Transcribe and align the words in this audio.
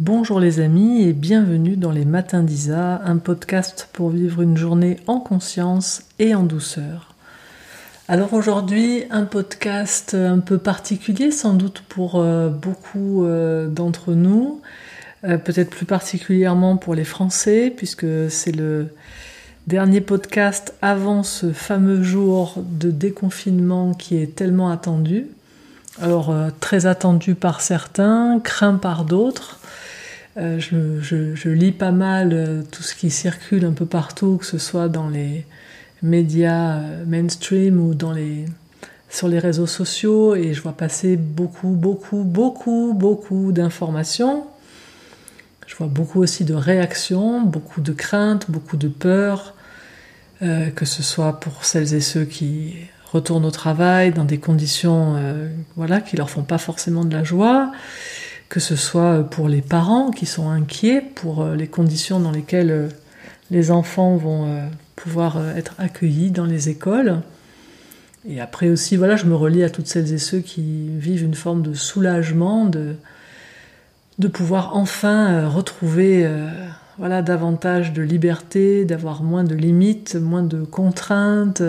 Bonjour 0.00 0.38
les 0.38 0.60
amis 0.60 1.02
et 1.02 1.12
bienvenue 1.12 1.74
dans 1.74 1.90
les 1.90 2.04
Matins 2.04 2.44
d'Isa, 2.44 3.02
un 3.04 3.16
podcast 3.16 3.88
pour 3.92 4.10
vivre 4.10 4.42
une 4.42 4.56
journée 4.56 4.98
en 5.08 5.18
conscience 5.18 6.04
et 6.20 6.36
en 6.36 6.44
douceur. 6.44 7.16
Alors 8.06 8.32
aujourd'hui, 8.32 9.02
un 9.10 9.24
podcast 9.24 10.14
un 10.14 10.38
peu 10.38 10.56
particulier 10.56 11.32
sans 11.32 11.52
doute 11.52 11.82
pour 11.88 12.20
euh, 12.20 12.48
beaucoup 12.48 13.24
euh, 13.24 13.66
d'entre 13.66 14.12
nous, 14.12 14.60
euh, 15.24 15.36
peut-être 15.36 15.70
plus 15.70 15.84
particulièrement 15.84 16.76
pour 16.76 16.94
les 16.94 17.02
Français, 17.02 17.74
puisque 17.76 18.06
c'est 18.30 18.54
le 18.54 18.90
dernier 19.66 20.00
podcast 20.00 20.74
avant 20.80 21.24
ce 21.24 21.50
fameux 21.50 22.04
jour 22.04 22.54
de 22.70 22.92
déconfinement 22.92 23.94
qui 23.94 24.16
est 24.16 24.36
tellement 24.36 24.70
attendu. 24.70 25.26
Alors 26.00 26.32
très 26.60 26.86
attendu 26.86 27.34
par 27.34 27.60
certains, 27.60 28.38
craint 28.38 28.74
par 28.74 29.04
d'autres. 29.04 29.57
Euh, 30.38 30.60
je, 30.60 31.48
lis 31.48 31.72
pas 31.72 31.90
mal 31.90 32.30
euh, 32.32 32.62
tout 32.70 32.84
ce 32.84 32.94
qui 32.94 33.10
circule 33.10 33.64
un 33.64 33.72
peu 33.72 33.86
partout, 33.86 34.36
que 34.36 34.46
ce 34.46 34.58
soit 34.58 34.88
dans 34.88 35.08
les 35.08 35.44
médias 36.00 36.78
euh, 36.78 37.04
mainstream 37.06 37.80
ou 37.80 37.92
sur 39.10 39.26
les 39.26 39.38
réseaux 39.40 39.66
sociaux, 39.66 40.36
et 40.36 40.54
je 40.54 40.62
vois 40.62 40.76
passer 40.76 41.16
beaucoup, 41.16 41.70
beaucoup, 41.70 42.22
beaucoup, 42.22 42.94
beaucoup 42.94 43.50
d'informations. 43.50 44.46
Je 45.66 45.74
vois 45.74 45.88
beaucoup 45.88 46.20
aussi 46.20 46.44
de 46.44 46.54
réactions, 46.54 47.42
beaucoup 47.42 47.80
de 47.80 47.92
craintes, 47.92 48.48
beaucoup 48.48 48.76
de 48.76 48.88
peurs, 48.88 49.54
que 50.40 50.84
ce 50.84 51.02
soit 51.02 51.40
pour 51.40 51.64
celles 51.64 51.92
et 51.94 52.00
ceux 52.00 52.24
qui 52.24 52.76
retournent 53.12 53.44
au 53.44 53.50
travail 53.50 54.12
dans 54.12 54.24
des 54.24 54.38
conditions 54.38 55.16
voilà, 55.76 56.00
qui 56.00 56.16
leur 56.16 56.30
font 56.30 56.42
pas 56.42 56.56
forcément 56.56 57.04
de 57.04 57.14
la 57.14 57.22
joie, 57.22 57.70
que 58.48 58.60
ce 58.60 58.76
soit 58.76 59.24
pour 59.24 59.48
les 59.48 59.60
parents 59.60 60.10
qui 60.10 60.26
sont 60.26 60.48
inquiets 60.48 61.02
pour 61.14 61.42
euh, 61.42 61.54
les 61.54 61.66
conditions 61.66 62.18
dans 62.20 62.30
lesquelles 62.30 62.70
euh, 62.70 62.88
les 63.50 63.70
enfants 63.70 64.16
vont 64.16 64.46
euh, 64.46 64.66
pouvoir 64.96 65.56
être 65.56 65.74
accueillis 65.78 66.30
dans 66.30 66.46
les 66.46 66.68
écoles. 66.68 67.20
Et 68.28 68.40
après 68.40 68.68
aussi, 68.68 68.96
voilà, 68.96 69.16
je 69.16 69.26
me 69.26 69.34
relie 69.34 69.62
à 69.62 69.70
toutes 69.70 69.86
celles 69.86 70.12
et 70.12 70.18
ceux 70.18 70.40
qui 70.40 70.88
vivent 70.88 71.22
une 71.22 71.34
forme 71.34 71.62
de 71.62 71.72
soulagement, 71.72 72.66
de, 72.66 72.96
de 74.18 74.28
pouvoir 74.28 74.76
enfin 74.76 75.48
retrouver 75.48 76.28
voilà, 76.98 77.22
davantage 77.22 77.92
de 77.92 78.02
liberté, 78.02 78.84
d'avoir 78.84 79.22
moins 79.22 79.44
de 79.44 79.54
limites, 79.54 80.16
moins 80.16 80.42
de 80.42 80.64
contraintes. 80.64 81.62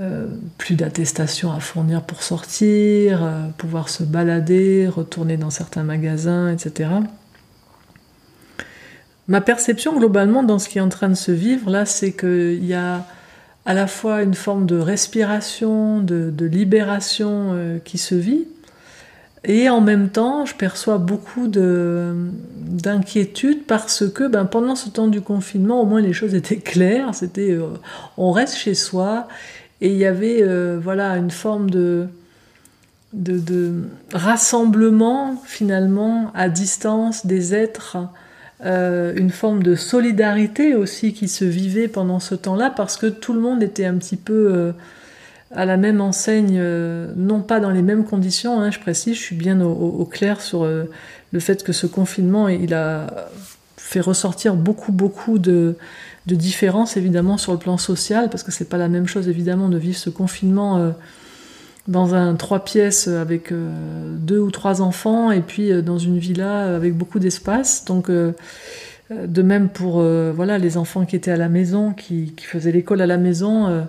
Euh, 0.00 0.28
plus 0.58 0.76
d'attestations 0.76 1.52
à 1.52 1.58
fournir 1.58 2.02
pour 2.02 2.22
sortir, 2.22 3.24
euh, 3.24 3.48
pouvoir 3.56 3.88
se 3.88 4.04
balader, 4.04 4.86
retourner 4.86 5.36
dans 5.36 5.50
certains 5.50 5.82
magasins, 5.82 6.52
etc. 6.52 6.90
Ma 9.26 9.40
perception 9.40 9.98
globalement 9.98 10.44
dans 10.44 10.60
ce 10.60 10.68
qui 10.68 10.78
est 10.78 10.80
en 10.80 10.88
train 10.88 11.08
de 11.08 11.14
se 11.14 11.32
vivre 11.32 11.68
là, 11.68 11.84
c'est 11.84 12.12
qu'il 12.12 12.64
y 12.64 12.74
a 12.74 13.06
à 13.66 13.74
la 13.74 13.88
fois 13.88 14.22
une 14.22 14.34
forme 14.34 14.66
de 14.66 14.78
respiration, 14.78 15.98
de, 15.98 16.44
libération 16.44 17.50
euh, 17.54 17.80
qui 17.80 17.98
se 17.98 18.14
vit, 18.14 18.46
et 19.42 19.68
en 19.68 19.80
même 19.80 20.10
temps, 20.10 20.46
je 20.46 20.54
perçois 20.54 20.98
beaucoup 20.98 21.48
d'inquiétude 21.48 23.64
parce 23.66 24.08
que 24.08 24.28
ben, 24.28 24.44
pendant 24.44 24.76
ce 24.76 24.90
temps 24.90 25.08
du 25.08 25.22
confinement, 25.22 25.82
au 25.82 25.86
moins 25.86 26.00
les 26.00 26.12
choses 26.12 26.36
étaient 26.36 26.56
claires. 26.58 27.16
C'était 27.16 27.58
on 28.16 28.30
reste 28.30 28.54
chez 28.54 28.74
soi 28.74 29.26
et 29.80 29.90
il 29.90 29.96
y 29.96 30.06
avait 30.06 30.42
euh, 30.42 30.78
voilà 30.82 31.16
une 31.16 31.30
forme 31.30 31.70
de, 31.70 32.08
rassemblement 34.12 35.40
finalement 35.46 36.30
à 36.34 36.48
distance 36.48 37.26
des 37.26 37.54
êtres, 37.54 37.96
euh, 38.64 39.14
une 39.16 39.30
forme 39.30 39.62
de 39.62 39.76
solidarité 39.76 40.74
aussi 40.74 41.12
qui 41.12 41.28
se 41.28 41.44
vivait 41.44 41.88
pendant 41.88 42.20
ce 42.20 42.34
temps-là 42.34 42.70
parce 42.70 42.96
que 42.96 43.06
tout 43.06 43.32
le 43.32 43.40
monde 43.40 43.62
était 43.62 43.86
un 43.86 43.94
petit 43.94 44.16
peu 44.16 44.52
euh, 44.52 44.72
à 45.52 45.64
la 45.64 45.76
même 45.76 46.00
enseigne, 46.00 46.62
non 47.16 47.40
pas 47.40 47.60
dans 47.60 47.70
les 47.70 47.80
mêmes 47.80 48.04
conditions, 48.04 48.60
hein, 48.60 48.70
je 48.70 48.80
précise, 48.80 49.14
je 49.14 49.22
suis 49.22 49.36
bien 49.36 49.62
au, 49.62 50.04
clair 50.04 50.42
sur 50.42 50.66
le 50.66 51.40
fait 51.40 51.62
que 51.62 51.72
ce 51.72 51.86
confinement, 51.86 52.48
il 52.48 52.74
a 52.74 53.30
fait 53.78 54.00
ressortir 54.00 54.56
beaucoup, 54.56 54.92
beaucoup 54.92 55.38
de, 55.38 55.76
de 56.28 56.34
différences 56.34 56.96
évidemment 56.96 57.38
sur 57.38 57.52
le 57.52 57.58
plan 57.58 57.78
social, 57.78 58.28
parce 58.30 58.42
que 58.42 58.52
c'est 58.52 58.68
pas 58.68 58.76
la 58.76 58.88
même 58.88 59.06
chose 59.06 59.28
évidemment 59.28 59.70
de 59.70 59.78
vivre 59.78 59.96
ce 59.96 60.10
confinement 60.10 60.76
euh, 60.76 60.90
dans 61.88 62.14
un 62.14 62.34
trois 62.34 62.64
pièces 62.64 63.08
avec 63.08 63.50
euh, 63.50 64.14
deux 64.18 64.38
ou 64.38 64.50
trois 64.50 64.82
enfants 64.82 65.30
et 65.30 65.40
puis 65.40 65.72
euh, 65.72 65.80
dans 65.80 65.96
une 65.96 66.18
villa 66.18 66.76
avec 66.76 66.94
beaucoup 66.94 67.18
d'espace. 67.18 67.86
Donc 67.86 68.10
de 68.10 69.42
même 69.42 69.70
pour 69.70 70.02
voilà 70.02 70.58
les 70.58 70.76
enfants 70.76 71.06
qui 71.06 71.16
étaient 71.16 71.30
à 71.30 71.38
la 71.38 71.48
maison, 71.48 71.94
qui, 71.94 72.34
faisaient 72.42 72.72
l'école 72.72 73.00
à 73.00 73.06
la 73.06 73.16
maison. 73.16 73.86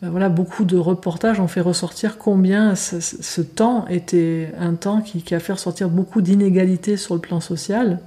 Voilà, 0.00 0.30
beaucoup 0.30 0.64
de 0.64 0.78
reportages 0.78 1.38
ont 1.38 1.48
fait 1.48 1.60
ressortir 1.60 2.16
combien 2.16 2.74
ce, 2.74 3.42
temps 3.42 3.86
était 3.88 4.50
un 4.58 4.72
temps 4.72 5.02
qui, 5.02 5.22
qui 5.22 5.34
a 5.34 5.38
fait 5.38 5.52
ressortir 5.52 5.90
beaucoup 5.90 6.22
d'inégalités 6.22 6.96
sur 6.96 7.14
le 7.14 7.20
plan 7.20 7.40
social. 7.40 8.00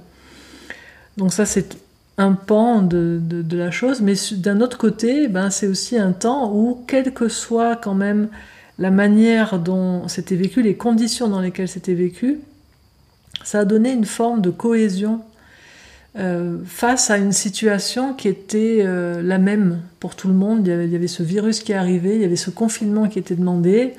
Donc 1.16 1.32
ça, 1.32 1.46
c'est 1.46 1.85
un 2.18 2.32
pan 2.32 2.82
de, 2.82 3.20
la 3.52 3.70
chose, 3.70 4.00
mais 4.00 4.14
d'un 4.32 4.60
autre 4.60 4.78
côté, 4.78 5.28
ben, 5.28 5.50
c'est 5.50 5.66
aussi 5.66 5.98
un 5.98 6.12
temps 6.12 6.52
où, 6.52 6.82
quelle 6.86 7.12
que 7.12 7.28
soit 7.28 7.76
quand 7.76 7.94
même 7.94 8.28
la 8.78 8.90
manière 8.90 9.58
dont 9.58 10.08
c'était 10.08 10.36
vécu, 10.36 10.62
les 10.62 10.76
conditions 10.76 11.28
dans 11.28 11.40
lesquelles 11.40 11.68
c'était 11.68 11.94
vécu, 11.94 12.40
ça 13.44 13.60
a 13.60 13.64
donné 13.64 13.92
une 13.92 14.04
forme 14.04 14.40
de 14.40 14.50
cohésion 14.50 15.20
euh, 16.18 16.58
face 16.64 17.10
à 17.10 17.18
une 17.18 17.32
situation 17.32 18.14
qui 18.14 18.28
était 18.28 18.80
euh, 18.80 19.20
la 19.22 19.38
même 19.38 19.80
pour 20.00 20.16
tout 20.16 20.28
le 20.28 20.34
monde. 20.34 20.66
Il 20.66 20.90
y, 20.90 20.96
avait, 20.96 21.08
ce 21.08 21.22
virus 21.22 21.60
qui 21.60 21.74
arrivait, 21.74 22.14
il 22.14 22.22
y 22.22 22.24
avait 22.24 22.36
ce 22.36 22.50
confinement 22.50 23.08
qui 23.08 23.18
était 23.18 23.36
demandé, 23.36 23.92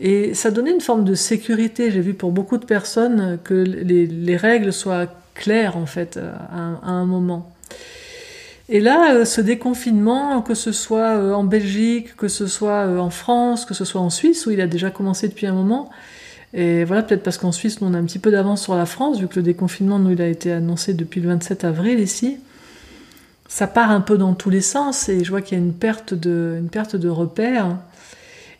et 0.00 0.34
ça 0.34 0.50
donnait 0.50 0.72
une 0.72 0.80
forme 0.80 1.04
de 1.04 1.14
sécurité. 1.14 1.92
J'ai 1.92 2.00
vu 2.00 2.14
pour 2.14 2.32
beaucoup 2.32 2.58
de 2.58 2.64
personnes 2.64 3.38
que 3.44 3.54
les 3.54 4.36
règles 4.36 4.72
soient 4.72 5.06
clair 5.36 5.76
en 5.76 5.86
fait 5.86 6.16
euh, 6.16 6.32
à, 6.52 6.90
un 6.90 7.06
moment. 7.06 7.52
Et 8.68 8.80
là, 8.80 9.14
euh, 9.14 9.24
ce 9.24 9.40
déconfinement, 9.40 10.42
que 10.42 10.54
ce 10.54 10.72
soit 10.72 11.16
euh, 11.16 11.32
en 11.32 11.44
Belgique, 11.44 12.16
que 12.16 12.26
ce 12.26 12.48
soit 12.48 12.88
en 13.00 13.10
France, 13.10 13.64
que 13.64 13.74
ce 13.74 13.84
soit 13.84 14.00
en 14.00 14.10
Suisse, 14.10 14.46
où 14.46 14.50
il 14.50 14.60
a 14.60 14.66
déjà 14.66 14.90
commencé 14.90 15.28
depuis 15.28 15.46
un 15.46 15.54
moment, 15.54 15.90
et 16.52 16.84
voilà, 16.84 17.02
peut-être 17.02 17.22
parce 17.22 17.38
qu'en 17.38 17.52
Suisse, 17.52 17.80
nous, 17.80 17.88
on 17.88 17.94
a 17.94 17.98
un 17.98 18.04
petit 18.04 18.18
peu 18.18 18.30
d'avance 18.30 18.62
sur 18.62 18.74
la 18.74 18.86
France, 18.86 19.20
vu 19.20 19.28
que 19.28 19.36
le 19.36 19.42
déconfinement, 19.42 19.98
nous, 19.98 20.12
il 20.12 20.22
a 20.22 20.26
été 20.26 20.52
annoncé 20.52 20.94
depuis 20.94 21.20
le 21.20 21.28
27 21.28 21.64
avril 21.64 22.00
ici. 22.00 22.38
Ça 23.48 23.66
part 23.66 23.90
un 23.90 24.00
peu 24.00 24.16
dans 24.16 24.32
tous 24.32 24.50
les 24.50 24.62
sens, 24.62 25.08
et 25.08 25.22
je 25.22 25.30
vois 25.30 25.42
qu'il 25.42 25.58
y 25.58 25.60
a 25.60 25.64
une 25.64 25.74
perte 25.74 26.14
de, 26.14 26.56
une 26.58 26.68
perte 26.68 26.96
de 26.96 27.08
repères. 27.08 27.76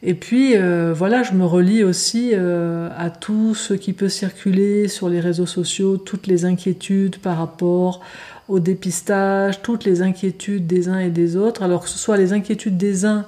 Et 0.09 0.15
puis 0.15 0.57
euh, 0.57 0.95
voilà, 0.95 1.25
je 1.25 1.33
me 1.33 1.45
relie 1.45 1.83
aussi 1.83 2.31
euh, 2.33 2.89
à 2.97 3.11
tout 3.11 3.57
ce 3.57 3.75
qui 3.75 3.93
peut 3.93 4.09
circuler 4.09 4.87
sur 4.87 5.09
les 5.09 5.19
réseaux 5.19 5.47
sociaux, 5.47 5.97
toutes 5.97 6.29
les 6.29 6.45
inquiétudes 6.45 7.19
par 7.19 7.37
rapport 7.39 8.01
au 8.49 8.61
dépistage, 8.61 9.63
toutes 9.63 9.85
les 9.85 10.03
inquiétudes 10.03 10.69
des 10.69 10.89
uns 10.89 11.01
et 11.01 11.11
des 11.11 11.37
autres. 11.37 11.65
Alors 11.65 11.83
que 11.83 11.89
ce 11.89 11.99
soit 11.99 12.17
les 12.17 12.33
inquiétudes 12.33 12.77
des 12.77 13.05
uns 13.05 13.27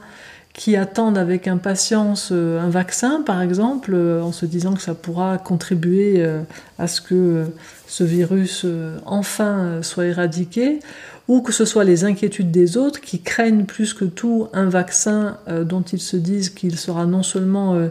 qui 0.59 0.77
attendent 0.77 1.17
avec 1.17 1.49
impatience 1.49 2.29
euh, 2.33 2.61
un 2.61 2.69
vaccin, 2.69 3.23
par 3.23 3.41
exemple, 3.41 3.95
en 3.95 4.33
se 4.33 4.45
disant 4.45 4.75
que 4.75 4.83
ça 4.83 4.95
pourra 4.95 5.39
contribuer 5.39 6.23
à 6.79 6.87
ce 6.87 7.01
que 7.01 7.47
ce 7.87 8.05
virus 8.05 8.67
enfin 9.07 9.81
soit 9.83 10.07
éradiqué, 10.07 10.81
ou 11.29 11.43
que 11.43 11.53
ce 11.53 11.67
soit 11.67 11.85
les 11.85 12.05
inquiétudes 12.05 12.51
des 12.51 12.77
autres 12.79 13.01
qui 13.01 13.21
craignent 13.21 13.67
plus 13.67 13.93
que 13.93 14.07
tout 14.07 14.49
un 14.55 14.69
vaccin 14.69 15.37
euh, 15.47 15.63
dont 15.63 15.83
ils 15.83 16.01
se 16.01 16.17
disent 16.17 16.49
qu'il 16.49 16.79
sera 16.79 17.05
non 17.05 17.23
seulement 17.23 17.75
euh, 17.75 17.89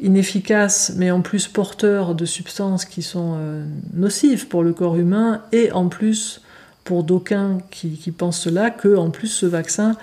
inefficace, 0.00 0.94
mais 0.96 1.10
en 1.10 1.20
plus 1.20 1.46
porteur 1.46 2.14
de 2.14 2.24
substances 2.24 2.86
qui 2.86 3.02
sont 3.02 3.34
euh, 3.36 3.64
nocives 3.92 4.48
pour 4.48 4.64
le 4.64 4.72
corps 4.72 4.96
humain, 4.96 5.42
et 5.52 5.70
en 5.70 5.88
plus, 5.88 6.40
pour 6.82 7.04
d'aucuns 7.04 7.58
qui, 7.70 7.90
qui, 7.90 8.10
pensent 8.10 8.40
cela, 8.40 8.70
que 8.70 8.96
en 8.96 9.10
plus 9.10 9.28
ce 9.28 9.46
vaccin 9.46 9.94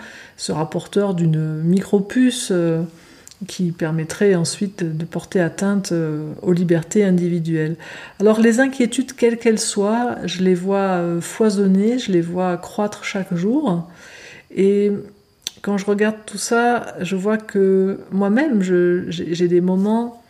sera 0.42 0.70
porteur 0.70 1.14
d'une 1.14 1.62
micropuce 1.62 2.52
qui 3.48 3.72
permettrait 3.72 4.36
ensuite 4.36 4.84
de 4.84 5.06
porter 5.06 5.40
atteinte 5.40 5.92
euh, 5.92 6.34
aux 6.42 6.52
libertés 6.52 7.06
individuelles. 7.06 7.78
Alors 8.20 8.40
les 8.40 8.60
inquiétudes, 8.60 9.14
quelles 9.14 9.38
qu'elles 9.38 9.60
soient, 9.60 10.18
je 10.26 10.44
les 10.44 10.56
vois 10.56 10.98
euh, 10.98 11.22
foisonner, 11.22 12.00
je 12.00 12.12
les 12.12 12.22
vois 12.22 12.58
croître 12.58 13.06
chaque 13.06 13.34
jour. 13.34 13.88
Et 14.54 14.92
quand 15.62 15.78
je 15.78 15.86
regarde 15.86 16.18
tout 16.26 16.38
ça, 16.38 16.96
je 17.00 17.16
vois 17.16 17.38
que 17.38 18.00
moi-même, 18.12 18.62
j'ai 18.62 19.48
des 19.48 19.62
moments 19.62 20.22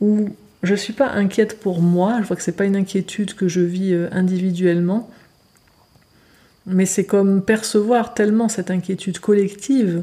où 0.00 0.30
je 0.62 0.72
ne 0.72 0.76
suis 0.76 0.92
pas 0.92 1.08
inquiète 1.08 1.60
pour 1.60 1.80
moi, 1.80 2.18
je 2.20 2.26
vois 2.26 2.36
que 2.36 2.42
ce 2.42 2.50
n'est 2.50 2.56
pas 2.56 2.64
une 2.64 2.76
inquiétude 2.76 3.34
que 3.34 3.48
je 3.48 3.60
vis 3.60 3.92
euh, 3.92 4.08
individuellement, 4.10 5.08
mais 6.72 6.86
c'est 6.86 7.04
comme 7.04 7.42
percevoir 7.42 8.14
tellement 8.14 8.48
cette 8.48 8.70
inquiétude 8.70 9.18
collective 9.18 10.02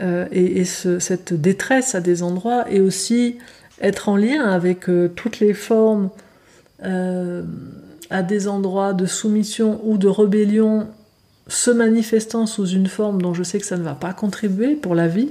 euh, 0.00 0.26
et, 0.32 0.64
cette 0.64 1.34
détresse 1.34 1.94
à 1.94 2.00
des 2.00 2.22
endroits 2.22 2.70
et 2.70 2.80
aussi 2.80 3.38
être 3.80 4.08
en 4.08 4.16
lien 4.16 4.44
avec 4.44 4.88
euh, 4.88 5.08
toutes 5.14 5.40
les 5.40 5.54
formes 5.54 6.10
à 6.82 8.22
des 8.22 8.48
endroits 8.48 8.94
de 8.94 9.04
soumission 9.04 9.82
ou 9.84 9.98
de 9.98 10.08
rébellion 10.08 10.86
se 11.50 11.72
manifestant 11.72 12.46
sous 12.46 12.66
une 12.66 12.86
forme 12.86 13.20
dont 13.20 13.34
je 13.34 13.42
sais 13.42 13.58
que 13.58 13.66
ça 13.66 13.76
ne 13.76 13.82
va 13.82 13.94
pas 13.94 14.12
contribuer 14.12 14.76
pour 14.76 14.94
la 14.94 15.08
vie. 15.08 15.30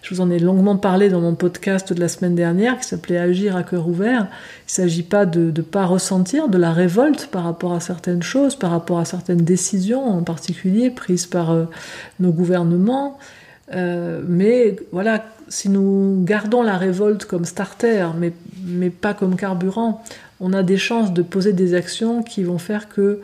Je 0.00 0.14
vous 0.14 0.20
en 0.20 0.30
ai 0.30 0.38
longuement 0.38 0.76
parlé 0.76 1.08
dans 1.08 1.20
mon 1.20 1.34
podcast 1.34 1.92
de 1.92 1.98
la 1.98 2.06
semaine 2.06 2.36
dernière 2.36 2.78
qui 2.78 2.86
s'appelait 2.86 3.18
Agir 3.18 3.56
à 3.56 3.64
cœur 3.64 3.88
ouvert. 3.88 4.28
Il 4.60 4.68
ne 4.68 4.70
s'agit 4.70 5.02
pas 5.02 5.26
de 5.26 5.52
ne 5.54 5.62
pas 5.62 5.84
ressentir 5.84 6.48
de 6.48 6.56
la 6.56 6.72
révolte 6.72 7.26
par 7.32 7.42
rapport 7.42 7.72
à 7.72 7.80
certaines 7.80 8.22
choses, 8.22 8.54
par 8.54 8.70
rapport 8.70 9.00
à 9.00 9.04
certaines 9.04 9.42
décisions 9.42 10.04
en 10.04 10.22
particulier 10.22 10.88
prises 10.90 11.26
par 11.26 11.50
euh, 11.50 11.64
nos 12.20 12.30
gouvernements. 12.30 13.18
Euh, 13.74 14.22
mais 14.24 14.76
voilà, 14.92 15.24
si 15.48 15.68
nous 15.68 16.22
gardons 16.24 16.62
la 16.62 16.76
révolte 16.76 17.24
comme 17.24 17.44
starter, 17.44 18.06
mais, 18.16 18.32
mais 18.64 18.90
pas 18.90 19.14
comme 19.14 19.34
carburant, 19.34 20.04
on 20.38 20.52
a 20.52 20.62
des 20.62 20.76
chances 20.76 21.12
de 21.12 21.22
poser 21.22 21.52
des 21.52 21.74
actions 21.74 22.22
qui 22.22 22.44
vont 22.44 22.58
faire 22.58 22.88
que 22.88 23.20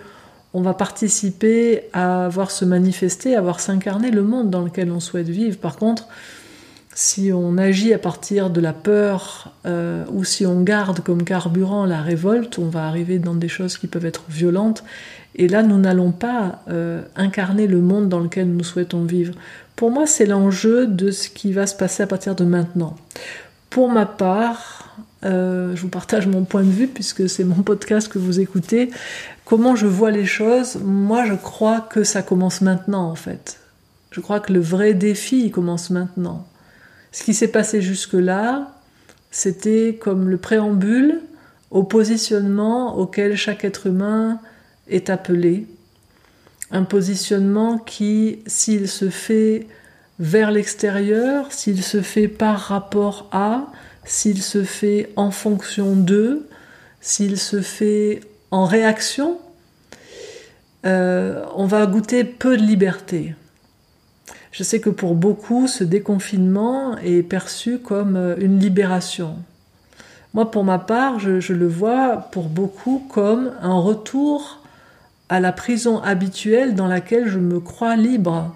on 0.55 0.61
va 0.61 0.75
participer 0.75 1.85
à 1.93 2.29
voir 2.29 2.51
se 2.51 2.65
manifester, 2.65 3.37
à 3.37 3.41
voir 3.41 3.61
s'incarner 3.61 4.11
le 4.11 4.23
monde 4.23 4.51
dans 4.51 4.63
lequel 4.63 4.91
on 4.91 5.01
souhaite 5.01 5.29
vivre. 5.29 5.59
Par 5.59 5.77
contre, 5.77 6.09
si 6.95 7.33
on 7.33 7.57
agit 7.57 7.95
à 7.95 7.99
partir 7.99 8.51
de 8.51 8.61
la 8.61 8.75
peur 8.75 9.53
euh, 9.65 10.05
ou 10.13 10.25
si 10.25 10.45
on 10.45 10.61
garde 10.63 11.01
comme 11.01 11.25
carburant 11.25 11.87
la 11.87 12.03
révolte, 12.03 12.59
on 12.59 12.69
va 12.69 12.87
arriver 12.87 13.19
dans 13.19 13.35
des 13.35 13.49
choses 13.49 13.79
qui 13.79 13.87
peuvent 13.87 14.05
être 14.05 14.25
violentes. 14.29 14.85
Et 15.35 15.49
là, 15.49 15.63
nous 15.63 15.79
n'allons 15.79 16.13
pas 16.13 16.63
euh, 16.69 17.01
incarner 17.17 17.67
le 17.67 17.81
monde 17.81 18.11
dans 18.11 18.21
lequel 18.21 18.49
nous 18.49 18.65
souhaitons 18.65 19.05
vivre. 19.05 19.35
Pour 19.75 19.91
moi, 19.91 20.07
c'est 20.07 20.27
l'enjeu 20.27 20.87
de 20.87 21.11
ce 21.11 21.31
qui 21.31 21.55
va 21.55 21.67
se 21.67 21.75
passer 21.75 22.03
à 22.03 22.07
partir 22.07 22.35
de 22.35 22.45
maintenant. 22.45 22.95
Pour 23.71 23.91
ma 23.91 24.05
part, 24.05 24.95
euh, 25.25 25.75
je 25.75 25.81
vous 25.81 25.89
partage 25.89 26.27
mon 26.27 26.45
point 26.45 26.63
de 26.63 26.71
vue 26.71 26.89
puisque 26.89 27.29
c'est 27.29 27.45
mon 27.45 27.63
podcast 27.63 28.09
que 28.09 28.19
vous 28.19 28.41
écoutez. 28.41 28.91
Comment 29.45 29.77
je 29.77 29.87
vois 29.87 30.11
les 30.11 30.27
choses 30.27 30.77
Moi, 30.83 31.25
je 31.25 31.35
crois 31.35 31.81
que 31.81 32.05
ça 32.05 32.23
commence 32.23 32.61
maintenant 32.61 33.11
en 33.11 33.15
fait. 33.15 33.61
Je 34.11 34.21
crois 34.21 34.41
que 34.41 34.53
le 34.53 34.61
vrai 34.61 34.95
défi 34.95 35.51
commence 35.51 35.91
maintenant. 35.91 36.47
Ce 37.13 37.25
qui 37.25 37.35
s'est 37.35 37.49
passé 37.49 37.83
jusque-là, 37.83 38.73
c'était 39.31 39.99
comme 40.01 40.29
le 40.29 40.37
préambule 40.37 41.21
au 41.71 41.83
positionnement 41.83 42.99
auquel 42.99 43.37
chaque 43.37 43.65
être 43.65 43.87
humain 43.87 44.39
est 44.89 45.11
appelé. 45.11 45.67
Un 46.71 46.85
positionnement 46.85 47.79
qui, 47.79 48.41
s'il 48.47 48.89
se 48.89 49.11
fait 49.11 49.67
vers 50.19 50.51
l'extérieur, 50.51 51.51
s'il 51.51 51.83
se 51.83 52.03
fait 52.03 52.29
par 52.29 52.59
rapport 52.59 53.29
à, 53.33 53.67
s'il 54.05 54.43
se 54.43 54.63
fait 54.65 55.11
en 55.17 55.31
fonction 55.31 55.97
d'eux, 55.97 56.47
s'il 57.01 57.39
se 57.39 57.61
fait 57.61 58.21
en 58.53 58.67
réaction, 58.67 59.39
euh, 60.85 61.45
on 61.57 61.65
va 61.65 61.87
goûter 61.87 62.23
peu 62.23 62.57
de 62.57 62.63
liberté. 62.63 63.35
Je 64.53 64.63
sais 64.63 64.79
que 64.79 64.91
pour 64.91 65.15
beaucoup, 65.15 65.67
ce 65.67 65.83
déconfinement 65.83 66.99
est 66.99 67.23
perçu 67.23 67.79
comme 67.79 68.17
euh, 68.17 68.37
une 68.39 68.61
libération. 68.61 69.37
Moi, 70.35 70.51
pour 70.51 70.65
ma 70.65 70.79
part, 70.79 71.19
je, 71.19 71.53
le 71.53 71.67
vois 71.67 72.29
pour 72.31 72.49
beaucoup 72.49 73.07
comme 73.11 73.53
un 73.63 73.79
retour 73.79 74.61
à 75.31 75.41
la 75.41 75.53
prison 75.53 76.03
habituelle 76.03 76.75
dans 76.75 76.89
laquelle 76.89 77.29
je 77.29 77.39
me 77.39 77.59
crois 77.59 77.97
libre, 77.97 78.55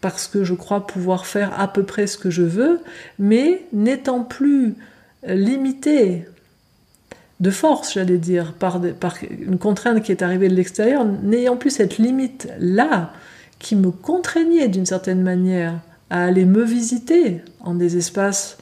parce 0.00 0.28
que 0.28 0.44
je 0.44 0.54
crois 0.54 0.86
pouvoir 0.86 1.26
faire 1.26 1.58
à 1.60 1.66
peu 1.66 1.82
près 1.82 2.06
ce 2.06 2.16
que 2.16 2.30
je 2.30 2.42
veux, 2.42 2.80
mais 3.18 3.64
n'étant 3.72 4.22
plus 4.22 4.76
limité 5.24 6.26
de 7.42 7.50
force, 7.50 7.94
j'allais 7.94 8.18
dire, 8.18 8.52
par, 8.52 8.80
une 9.28 9.58
contrainte 9.58 10.00
qui 10.04 10.12
est 10.12 10.22
arrivée 10.22 10.48
de 10.48 10.54
l'extérieur, 10.54 11.04
n'ayant 11.04 11.56
plus 11.56 11.70
cette 11.70 11.98
limite-là 11.98 13.12
qui 13.58 13.74
me 13.74 13.90
contraignait 13.90 14.68
d'une 14.68 14.86
certaine 14.86 15.22
manière 15.22 15.80
à 16.08 16.24
aller 16.24 16.44
me 16.44 16.62
visiter 16.62 17.40
en 17.58 17.74
des 17.74 17.96
espaces 17.96 18.58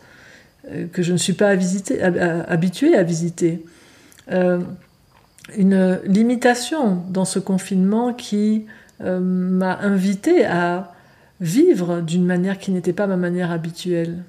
euh, 0.71 0.87
que 0.91 1.03
je 1.03 1.13
ne 1.13 1.19
suis 1.19 1.35
pas 1.35 1.55
visiter, 1.57 2.03
habituée 2.03 2.97
à 2.97 3.03
visiter. 3.03 3.63
Euh, 4.33 4.61
une 5.59 6.01
limitation 6.07 7.03
dans 7.11 7.27
ce 7.27 7.39
confinement 7.39 8.15
qui 8.15 8.65
euh, 9.03 9.21
m'a 9.21 9.79
invité 9.81 10.47
à 10.47 10.95
vivre 11.43 12.01
d'une 12.01 12.25
manière 12.25 12.59
qui 12.59 12.71
n'était 12.71 12.95
pas 12.95 13.07
ma 13.07 13.17
manière 13.19 13.51
habituelle 13.51 14.23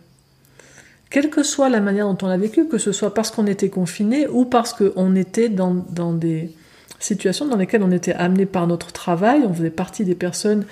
quelle 1.11 1.29
que 1.29 1.43
soit 1.43 1.69
la 1.69 1.81
manière 1.81 2.07
dont 2.07 2.25
on 2.25 2.29
l'a 2.29 2.37
vécu, 2.37 2.67
que 2.67 2.77
ce 2.77 2.93
soit 2.93 3.13
parce 3.13 3.29
qu'on 3.31 3.45
était 3.45 3.69
confiné 3.69 4.27
ou 4.27 4.45
parce 4.45 4.73
qu'on 4.73 5.15
était 5.15 5.49
dans, 5.49 5.73
des 6.13 6.49
situations 6.99 7.45
dans 7.45 7.57
lesquelles 7.57 7.83
on 7.83 7.91
était 7.91 8.13
amené 8.13 8.45
par 8.45 8.65
notre 8.65 8.93
travail, 8.93 9.43
on 9.45 9.53
faisait 9.53 9.69
partie 9.69 10.05
des 10.05 10.15
personnes 10.15 10.65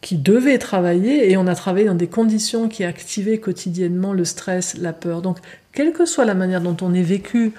qui 0.00 0.16
devaient 0.16 0.58
travailler 0.58 1.30
et 1.30 1.36
on 1.36 1.46
a 1.46 1.54
travaillé 1.54 1.86
dans 1.86 1.94
des 1.94 2.06
conditions 2.06 2.68
qui 2.68 2.84
activaient 2.84 3.38
quotidiennement 3.38 4.14
le 4.14 4.24
stress, 4.24 4.78
la 4.78 4.94
peur. 4.94 5.20
Donc, 5.20 5.38
quelle 5.72 5.92
que 5.92 6.06
soit 6.06 6.24
la 6.24 6.34
manière 6.34 6.62
dont 6.62 6.76
on 6.80 6.94
ait 6.94 7.02
vécu 7.02 7.52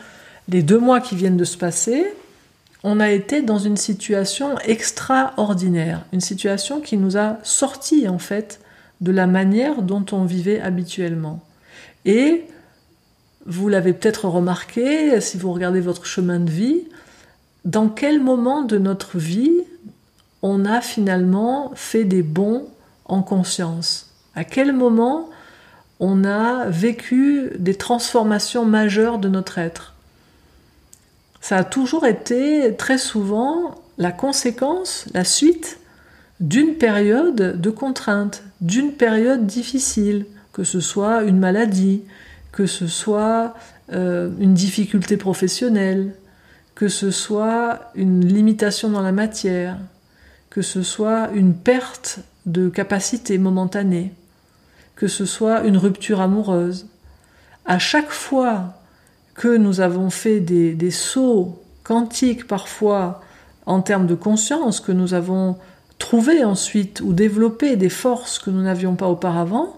les 0.50 0.64
deux 0.64 0.80
mois 0.80 1.02
qui 1.02 1.16
viennent 1.16 1.38
de 1.38 1.44
se 1.44 1.58
passer, 1.58 2.04
on 2.84 3.00
a 3.00 3.12
été 3.12 3.44
dans 3.44 3.60
une 3.60 3.78
situation 3.78 4.58
extraordinaire, 4.60 6.04
une 6.14 6.22
situation 6.22 6.82
qui 6.82 6.98
nous 6.98 7.16
a 7.16 7.38
sortis 7.44 8.08
en 8.08 8.18
fait 8.18 8.60
de 9.02 9.12
la 9.12 9.28
manière 9.28 9.84
dont 9.84 10.06
on 10.12 10.24
vivait 10.24 10.60
habituellement. 10.60 11.42
Et 12.08 12.46
vous 13.46 13.70
l'avez 13.70 13.94
peut-être 13.94 14.26
remarqué, 14.28 15.22
si 15.22 15.38
vous 15.38 15.52
regardez 15.52 15.82
votre 15.82 16.06
chemin 16.06 16.40
de 16.40 16.50
vie, 16.50 16.86
dans 17.66 17.90
quel 17.90 18.22
moment 18.22 18.64
de 18.64 18.78
notre 18.78 19.18
vie 19.18 19.62
on 20.42 20.66
a 20.66 20.80
finalement 20.82 21.72
fait 21.76 22.06
des 22.06 22.24
bons 22.24 22.68
en 23.06 23.22
conscience? 23.22 24.14
À 24.36 24.46
quel 24.46 24.72
moment 24.72 25.30
on 26.00 26.24
a 26.24 26.70
vécu 26.70 27.52
des 27.60 27.76
transformations 27.76 28.64
majeures 28.64 29.18
de 29.18 29.28
notre 29.28 29.58
être? 29.58 29.94
Ça 31.42 31.58
a 31.58 31.64
toujours 31.66 32.06
été 32.06 32.74
très 32.78 32.98
souvent 32.98 33.76
la 33.98 34.14
conséquence, 34.14 35.08
la 35.14 35.26
suite 35.26 35.80
d'une 36.40 36.76
période 36.76 37.60
de 37.60 37.70
contrainte, 37.70 38.44
d'une 38.62 38.94
période 38.94 39.46
difficile, 39.46 40.26
que 40.58 40.64
ce 40.64 40.80
soit 40.80 41.22
une 41.22 41.38
maladie, 41.38 42.02
que 42.52 42.66
ce 42.66 42.88
soit 42.88 43.54
euh, 43.94 44.32
une 44.40 44.56
difficulté 44.56 45.16
professionnelle, 45.16 46.16
que 46.74 46.88
ce 46.88 47.12
soit 47.12 47.92
une 47.94 48.26
limitation 48.26 48.90
dans 48.90 49.04
la 49.04 49.12
matière, 49.12 49.78
que 50.50 50.64
ce 50.64 50.82
soit 50.82 51.30
une 51.36 51.54
perte 51.54 52.22
de 52.48 52.70
capacité 52.70 53.38
momentanée, 53.38 54.16
que 54.96 55.08
ce 55.08 55.28
soit 55.28 55.62
une 55.62 55.78
rupture 55.78 56.22
amoureuse. 56.22 56.88
À 57.66 57.78
chaque 57.78 58.10
fois 58.10 58.80
que 59.36 59.58
nous 59.58 59.80
avons 59.80 60.10
fait 60.10 60.40
des, 60.40 60.74
des 60.74 60.90
sauts 60.90 61.62
quantiques 61.84 62.48
parfois 62.48 63.22
en 63.68 63.82
termes 63.82 64.08
de 64.08 64.16
conscience, 64.16 64.80
que 64.80 64.92
nous 64.92 65.14
avons 65.14 65.58
trouvé 66.00 66.44
ensuite 66.44 67.02
ou 67.02 67.14
développé 67.14 67.76
des 67.76 67.90
forces 67.90 68.40
que 68.40 68.50
nous 68.50 68.64
n'avions 68.64 68.96
pas 68.96 69.08
auparavant, 69.08 69.78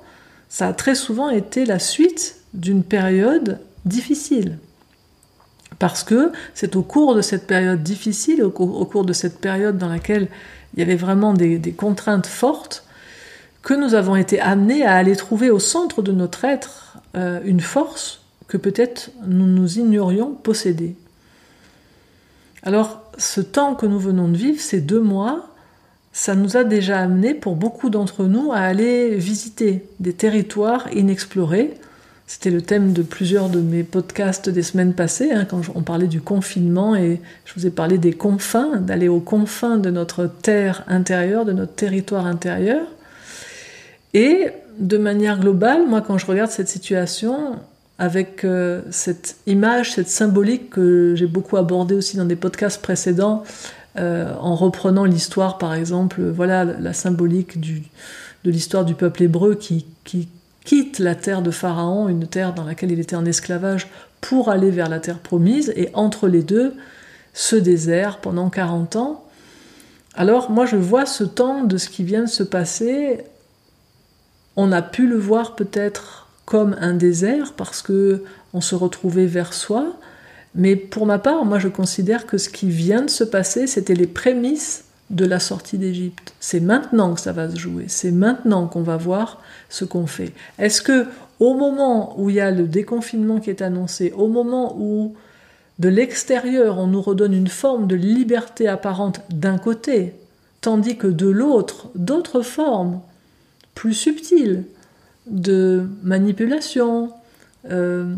ça 0.49 0.67
a 0.67 0.73
très 0.73 0.95
souvent 0.95 1.29
été 1.29 1.65
la 1.65 1.79
suite 1.79 2.37
d'une 2.53 2.83
période 2.83 3.59
difficile. 3.85 4.57
Parce 5.77 6.03
que 6.03 6.31
c'est 6.55 6.75
au 6.75 6.81
cours 6.81 7.15
de 7.15 7.21
cette 7.21 7.47
période 7.47 7.83
difficile, 7.83 8.43
au 8.43 8.49
cours, 8.49 9.05
de 9.05 9.13
cette 9.13 9.39
période 9.39 9.77
dans 9.77 9.87
laquelle 9.87 10.27
il 10.73 10.79
y 10.79 10.81
avait 10.81 10.95
vraiment 10.95 11.33
des, 11.33 11.59
contraintes 11.71 12.27
fortes, 12.27 12.83
que 13.61 13.73
nous 13.73 13.93
avons 13.93 14.15
été 14.15 14.39
amenés 14.41 14.83
à 14.83 14.95
aller 14.95 15.15
trouver 15.15 15.49
au 15.51 15.59
centre 15.59 16.01
de 16.01 16.11
notre 16.11 16.43
être 16.45 16.97
euh, 17.15 17.39
une 17.45 17.59
force 17.59 18.21
que 18.47 18.57
peut-être 18.57 19.11
nous 19.25 19.45
nous 19.45 19.79
ignorions 19.79 20.31
posséder. 20.31 20.95
Alors, 22.63 23.03
ce 23.17 23.41
temps 23.41 23.75
que 23.75 23.85
nous 23.85 23.99
venons 23.99 24.27
de 24.27 24.37
vivre, 24.37 24.59
ces 24.59 24.81
deux 24.81 25.01
mois, 25.01 25.49
ça 26.11 26.35
nous 26.35 26.57
a 26.57 26.63
déjà 26.63 26.99
amené 26.99 27.33
pour 27.33 27.55
beaucoup 27.55 27.89
d'entre 27.89 28.25
nous 28.25 28.51
à 28.51 28.57
aller 28.57 29.15
visiter 29.15 29.85
des 29.99 30.13
territoires 30.13 30.91
inexplorés. 30.93 31.75
C'était 32.25 32.51
le 32.51 32.61
thème 32.61 32.93
de 32.93 33.01
plusieurs 33.01 33.49
de 33.49 33.59
mes 33.59 33.83
podcasts 33.83 34.49
des 34.49 34.61
semaines 34.61 34.93
passées, 34.93 35.31
hein, 35.31 35.45
quand 35.45 35.61
on 35.73 35.81
parlait 35.81 36.07
du 36.07 36.21
confinement 36.21 36.95
et 36.95 37.19
je 37.45 37.53
vous 37.55 37.65
ai 37.65 37.71
parlé 37.71 37.97
des 37.97 38.13
confins, 38.13 38.77
d'aller 38.77 39.07
aux 39.07 39.19
confins 39.19 39.77
de 39.77 39.89
notre 39.89 40.25
terre 40.27 40.83
intérieure, 40.87 41.45
de 41.45 41.53
notre 41.53 41.73
territoire 41.73 42.25
intérieur. 42.25 42.85
Et 44.13 44.47
de 44.79 44.97
manière 44.97 45.39
globale, 45.39 45.87
moi 45.87 46.01
quand 46.01 46.17
je 46.17 46.25
regarde 46.25 46.51
cette 46.51 46.69
situation, 46.69 47.55
avec 47.99 48.45
euh, 48.45 48.81
cette 48.91 49.35
image, 49.45 49.93
cette 49.93 50.07
symbolique 50.07 50.69
que 50.69 51.15
j'ai 51.15 51.27
beaucoup 51.27 51.57
abordée 51.57 51.95
aussi 51.95 52.15
dans 52.15 52.25
des 52.25 52.37
podcasts 52.37 52.81
précédents, 52.81 53.43
euh, 53.99 54.33
en 54.39 54.55
reprenant 54.55 55.03
l'histoire, 55.05 55.57
par 55.57 55.73
exemple, 55.73 56.21
voilà 56.21 56.63
la 56.63 56.93
symbolique 56.93 57.59
de 57.59 58.51
l'histoire 58.51 58.85
du 58.85 58.95
peuple 58.95 59.23
hébreu 59.23 59.55
qui, 59.55 59.85
quitte 60.65 60.99
la 60.99 61.15
terre 61.15 61.41
de 61.41 61.51
Pharaon, 61.51 62.09
une 62.09 62.27
terre 62.27 62.53
dans 62.53 62.63
laquelle 62.63 62.91
il 62.91 62.99
était 62.99 63.15
en 63.15 63.25
esclavage, 63.25 63.87
pour 64.21 64.49
aller 64.49 64.69
vers 64.69 64.89
la 64.89 64.99
terre 64.99 65.19
promise, 65.19 65.73
et 65.75 65.89
entre 65.93 66.27
les 66.27 66.43
deux, 66.43 66.75
ce 67.33 67.55
désert 67.55 68.19
pendant 68.19 68.49
40 68.49 68.95
ans. 68.95 69.25
Alors 70.13 70.51
moi 70.51 70.65
je 70.65 70.75
vois 70.75 71.05
ce 71.05 71.23
temps 71.23 71.63
de 71.63 71.77
ce 71.77 71.89
qui 71.89 72.03
vient 72.03 72.23
de 72.23 72.29
se 72.29 72.43
passer, 72.43 73.23
on 74.55 74.71
a 74.71 74.81
pu 74.81 75.07
le 75.07 75.17
voir 75.17 75.55
peut-être 75.55 76.27
comme 76.45 76.75
un 76.81 76.93
désert 76.93 77.53
parce 77.53 77.81
que 77.81 78.23
on 78.53 78.61
se 78.61 78.75
retrouvait 78.75 79.27
vers 79.27 79.53
soi, 79.53 79.93
mais 80.55 80.75
pour 80.75 81.05
ma 81.05 81.19
part, 81.19 81.45
moi 81.45 81.59
je 81.59 81.67
considère 81.67 82.25
que 82.25 82.37
ce 82.37 82.49
qui 82.49 82.69
vient 82.69 83.03
de 83.03 83.09
se 83.09 83.23
passer, 83.23 83.67
c'était 83.67 83.93
les 83.93 84.07
prémices 84.07 84.85
de 85.09 85.25
la 85.25 85.39
sortie 85.39 85.77
d'Égypte. 85.77 86.33
C'est 86.39 86.59
maintenant 86.59 87.13
que 87.15 87.21
ça 87.21 87.31
va 87.31 87.49
se 87.49 87.57
jouer, 87.57 87.85
c'est 87.87 88.11
maintenant 88.11 88.67
qu'on 88.67 88.81
va 88.81 88.97
voir 88.97 89.41
ce 89.69 89.85
qu'on 89.85 90.07
fait. 90.07 90.33
Est-ce 90.57 90.81
que 90.81 91.05
au 91.39 91.53
moment 91.53 92.19
où 92.19 92.29
il 92.29 92.35
y 92.35 92.39
a 92.39 92.51
le 92.51 92.67
déconfinement 92.67 93.39
qui 93.39 93.49
est 93.49 93.61
annoncé, 93.61 94.11
au 94.15 94.27
moment 94.27 94.75
où 94.77 95.15
de 95.79 95.89
l'extérieur 95.89 96.77
on 96.77 96.87
nous 96.87 97.01
redonne 97.01 97.33
une 97.33 97.47
forme 97.47 97.87
de 97.87 97.95
liberté 97.95 98.67
apparente 98.67 99.21
d'un 99.29 99.57
côté, 99.57 100.13
tandis 100.61 100.97
que 100.97 101.07
de 101.07 101.27
l'autre, 101.27 101.89
d'autres 101.95 102.41
formes 102.41 102.99
plus 103.73 103.93
subtiles 103.93 104.65
de 105.27 105.87
manipulation, 106.03 107.11
euh, 107.69 108.13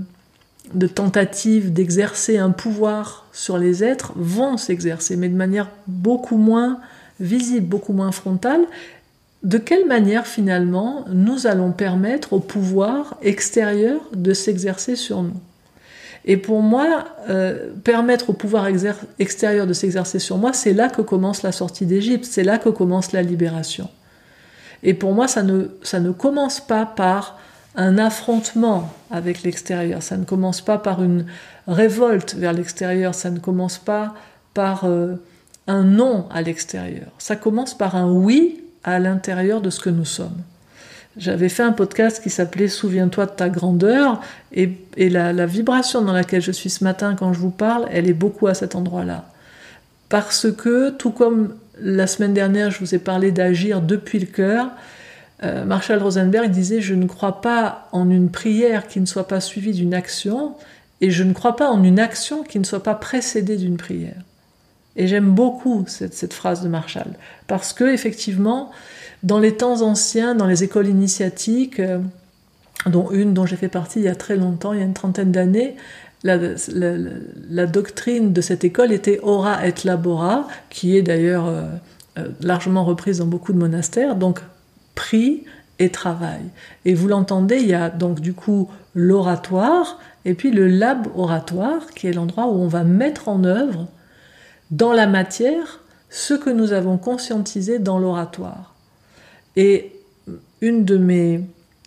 de 0.74 0.88
tentatives 0.88 1.74
d'exercer 1.74 2.38
un 2.38 2.52
pouvoir 2.52 3.28
sur 3.34 3.58
les 3.58 3.84
êtres 3.84 4.14
vont 4.16 4.58
s'exercer, 4.58 5.16
mais 5.16 5.30
de 5.30 5.36
manière 5.36 5.70
beaucoup 5.88 6.38
moins 6.38 6.80
visible, 7.20 7.68
beaucoup 7.68 7.94
moins 7.94 8.12
frontale. 8.12 8.62
De 9.44 9.58
quelle 9.58 9.88
manière 9.88 10.28
finalement 10.28 11.06
nous 11.12 11.48
allons 11.48 11.72
permettre 11.72 12.34
au 12.34 12.40
pouvoir 12.40 13.18
extérieur 13.22 14.00
de 14.14 14.34
s'exercer 14.34 14.96
sur 14.96 15.24
nous? 15.24 15.40
Et 16.26 16.38
pour 16.38 16.62
moi, 16.62 17.06
euh, 17.30 17.72
permettre 17.84 18.30
au 18.30 18.34
pouvoir 18.34 18.68
extérieur 19.18 19.66
de 19.66 19.74
s'exercer 19.74 20.20
sur 20.20 20.38
moi, 20.38 20.54
c'est 20.54 20.74
là 20.74 20.88
que 20.90 21.02
commence 21.02 21.42
la 21.42 21.52
sortie 21.52 21.88
d'Égypte, 21.88 22.26
c'est 22.26 22.44
là 22.44 22.60
que 22.60 22.70
commence 22.70 23.12
la 23.12 23.24
libération. 23.24 23.90
Et 24.84 24.94
pour 24.94 25.14
moi, 25.14 25.28
ça 25.28 25.42
ne, 25.42 25.66
ça 25.82 26.00
ne 26.00 26.12
commence 26.12 26.60
pas 26.60 26.86
par 26.86 27.40
un 27.76 27.98
affrontement 27.98 28.94
avec 29.10 29.44
l'extérieur. 29.44 30.04
Ça 30.04 30.18
ne 30.18 30.26
commence 30.26 30.62
pas 30.62 30.78
par 30.78 31.04
une 31.04 31.26
révolte 31.68 32.36
vers 32.36 32.54
l'extérieur, 32.54 33.16
ça 33.16 33.30
ne 33.30 33.40
commence 33.40 33.78
pas 33.78 34.14
par 34.54 34.86
euh, 34.86 35.16
un 35.68 35.84
non 35.84 36.28
à 36.32 36.42
l'extérieur. 36.42 37.08
Ça 37.18 37.36
commence 37.36 37.78
par 37.78 37.96
un 37.96 38.12
oui 38.12 38.64
à 38.84 39.00
l'intérieur 39.00 39.62
de 39.62 39.70
ce 39.70 39.80
que 39.80 39.90
nous 39.90 40.06
sommes. 40.06 40.42
J'avais 41.18 41.50
fait 41.50 41.64
un 41.64 41.74
podcast 41.74 42.24
qui 42.24 42.30
s'appelait 42.30 42.70
Souviens-toi 42.70 43.26
de 43.26 43.32
ta 43.32 43.50
grandeur 43.50 44.22
et, 44.54 44.78
la, 44.98 45.34
la, 45.34 45.46
vibration 45.46 46.02
dans 46.02 46.14
laquelle 46.14 46.42
je 46.42 46.54
suis 46.54 46.70
ce 46.70 46.86
matin 46.86 47.16
quand 47.18 47.34
je 47.34 47.40
vous 47.40 47.50
parle, 47.52 47.86
elle 47.92 48.10
est 48.10 48.14
beaucoup 48.14 48.48
à 48.48 48.54
cet 48.54 48.76
endroit-là. 48.76 49.26
Parce 50.08 50.52
que, 50.52 50.90
tout 50.90 51.12
comme 51.12 51.56
la 51.82 52.08
semaine 52.08 52.34
dernière, 52.34 52.72
je 52.72 52.80
vous 52.80 52.96
ai 52.96 53.00
parlé 53.00 53.32
d'agir 53.32 53.82
depuis 53.82 54.20
le 54.20 54.26
cœur, 54.26 54.70
euh, 55.44 55.66
Marshall 55.66 56.02
Rosenberg 56.02 56.52
disait 56.52 56.82
Je 56.82 56.94
ne 56.94 57.06
crois 57.06 57.42
pas 57.42 57.88
en 57.92 58.10
une 58.10 58.30
prière 58.30 58.88
qui 58.88 59.00
ne 59.00 59.06
soit 59.06 59.28
pas 59.28 59.42
suivie 59.42 59.74
d'une 59.74 59.94
action, 59.94 60.54
et 61.02 61.10
je 61.10 61.24
ne 61.24 61.34
crois 61.34 61.56
pas 61.56 61.70
en 61.70 61.84
une 61.84 62.00
action 62.00 62.44
qui 62.44 62.60
ne 62.60 62.64
soit 62.64 62.84
pas 62.84 62.96
précédée 62.96 63.58
d'une 63.58 63.78
prière. 63.78 64.22
Et 64.96 65.08
j'aime 65.08 65.32
beaucoup 65.32 65.86
cette, 65.88 66.34
phrase 66.34 66.62
de 66.62 66.68
Marshall, 66.68 67.14
parce 67.48 67.74
que 67.74 67.86
effectivement, 67.86 68.72
dans 69.24 69.40
les 69.40 69.56
temps 69.56 69.82
anciens, 69.82 70.36
dans 70.36 70.48
les 70.48 70.64
écoles 70.64 70.88
initiatiques, 70.88 71.80
euh, 71.80 72.00
dont 72.86 73.10
une 73.12 73.34
dont 73.34 73.46
j'ai 73.46 73.56
fait 73.56 73.68
partie 73.68 74.00
il 74.00 74.06
y 74.06 74.10
a 74.10 74.16
très 74.16 74.36
longtemps, 74.36 74.74
il 74.74 74.80
y 74.80 74.82
a 74.82 74.86
une 74.86 74.94
trentaine 74.94 75.32
d'années, 75.32 75.76
la, 76.24 77.66
doctrine 77.66 78.32
de 78.32 78.42
cette 78.42 78.64
école 78.64 78.92
était 78.92 79.20
ora 79.24 79.66
et 79.68 79.74
labora, 79.86 80.48
qui 80.70 80.96
est 80.96 81.02
d'ailleurs 81.02 81.48
euh, 81.48 81.68
largement 82.42 82.84
reprise 82.84 83.20
dans 83.20 83.26
beaucoup 83.26 83.54
de 83.54 83.58
monastères. 83.58 84.16
Donc 84.16 84.42
prie 84.96 85.44
et 85.80 85.90
travail. 85.90 86.42
Et 86.86 86.94
vous 86.94 87.08
l'entendez, 87.08 87.58
il 87.58 87.68
y 87.68 87.74
a 87.74 87.90
donc 87.90 88.20
du 88.20 88.34
coup 88.34 88.70
l'oratoire 88.94 90.00
et 90.26 90.34
puis 90.34 90.52
le 90.52 90.68
lab 90.68 91.08
oratoire, 91.16 91.88
qui 91.96 92.08
est 92.08 92.14
l'endroit 92.14 92.48
où 92.48 92.62
on 92.62 92.68
va 92.68 92.84
mettre 92.84 93.28
en 93.28 93.44
œuvre 93.44 93.88
dans 94.70 94.94
la 94.94 95.08
matière 95.08 95.82
ce 96.10 96.34
que 96.34 96.50
nous 96.50 96.74
avons 96.74 96.98
conscientisé 96.98 97.80
dans 97.80 97.98
l'oratoire. 97.98 98.76
Et 99.56 99.94
une 100.62 100.86
de 100.86 100.98
mes 100.98 101.42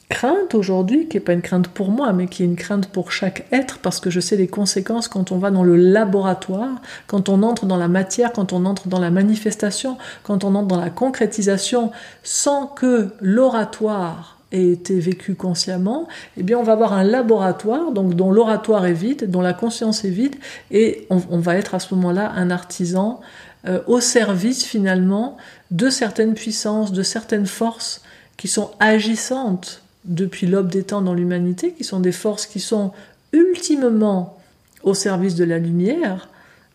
crainte 0.08 0.54
aujourd'hui, 0.54 1.08
qui 1.08 1.16
n'est 1.16 1.22
pas 1.22 1.32
une 1.32 1.42
crainte 1.42 1.68
pour 1.68 1.90
moi, 1.90 2.12
mais 2.12 2.26
qui 2.26 2.42
est 2.42 2.46
une 2.46 2.56
crainte 2.56 2.88
pour 2.88 3.12
chaque 3.12 3.46
être, 3.52 3.78
parce 3.78 4.00
que 4.00 4.10
je 4.10 4.20
sais 4.20 4.36
les 4.36 4.48
conséquences 4.48 5.08
quand 5.08 5.32
on 5.32 5.38
va 5.38 5.50
dans 5.50 5.64
le 5.64 5.76
laboratoire, 5.76 6.70
quand 7.06 7.28
on 7.28 7.42
entre 7.42 7.66
dans 7.66 7.76
la 7.76 7.88
matière, 7.88 8.32
quand 8.32 8.52
on 8.52 8.64
entre 8.64 8.88
dans 8.88 9.00
la 9.00 9.10
manifestation, 9.10 9.96
quand 10.22 10.44
on 10.44 10.54
entre 10.54 10.68
dans 10.68 10.80
la 10.80 10.90
concrétisation, 10.90 11.90
sans 12.22 12.66
que 12.66 13.08
l'oratoire 13.20 14.38
ait 14.52 14.70
été 14.70 14.98
vécu 15.00 15.34
consciemment, 15.34 16.06
eh 16.36 16.42
bien 16.42 16.58
on 16.58 16.62
va 16.62 16.72
avoir 16.72 16.92
un 16.92 17.04
laboratoire, 17.04 17.90
donc 17.92 18.14
dont 18.14 18.30
l'oratoire 18.30 18.86
est 18.86 18.92
vide, 18.92 19.30
dont 19.30 19.40
la 19.40 19.54
conscience 19.54 20.04
est 20.04 20.10
vide, 20.10 20.36
et 20.70 21.06
on, 21.10 21.38
va 21.38 21.56
être 21.56 21.74
à 21.74 21.80
ce 21.80 21.94
moment-là 21.94 22.32
un 22.36 22.50
artisan 22.50 23.20
euh, 23.66 23.80
au 23.86 24.00
service 24.00 24.64
finalement 24.64 25.36
de 25.70 25.88
certaines 25.88 26.34
puissances, 26.34 26.92
de 26.92 27.02
certaines 27.02 27.46
forces 27.46 28.02
qui 28.36 28.48
sont 28.48 28.70
agissantes 28.80 29.83
depuis 30.04 30.46
l'aube 30.46 30.70
des 30.70 30.82
temps 30.82 31.02
dans 31.02 31.14
l'humanité, 31.14 31.72
qui 31.72 31.84
sont 31.84 32.00
des 32.00 32.12
forces 32.12 32.46
qui 32.46 32.60
sont 32.60 32.92
ultimement 33.32 34.38
au 34.82 34.94
service 34.94 35.34
de 35.34 35.44
la 35.44 35.58
lumière, 35.58 36.28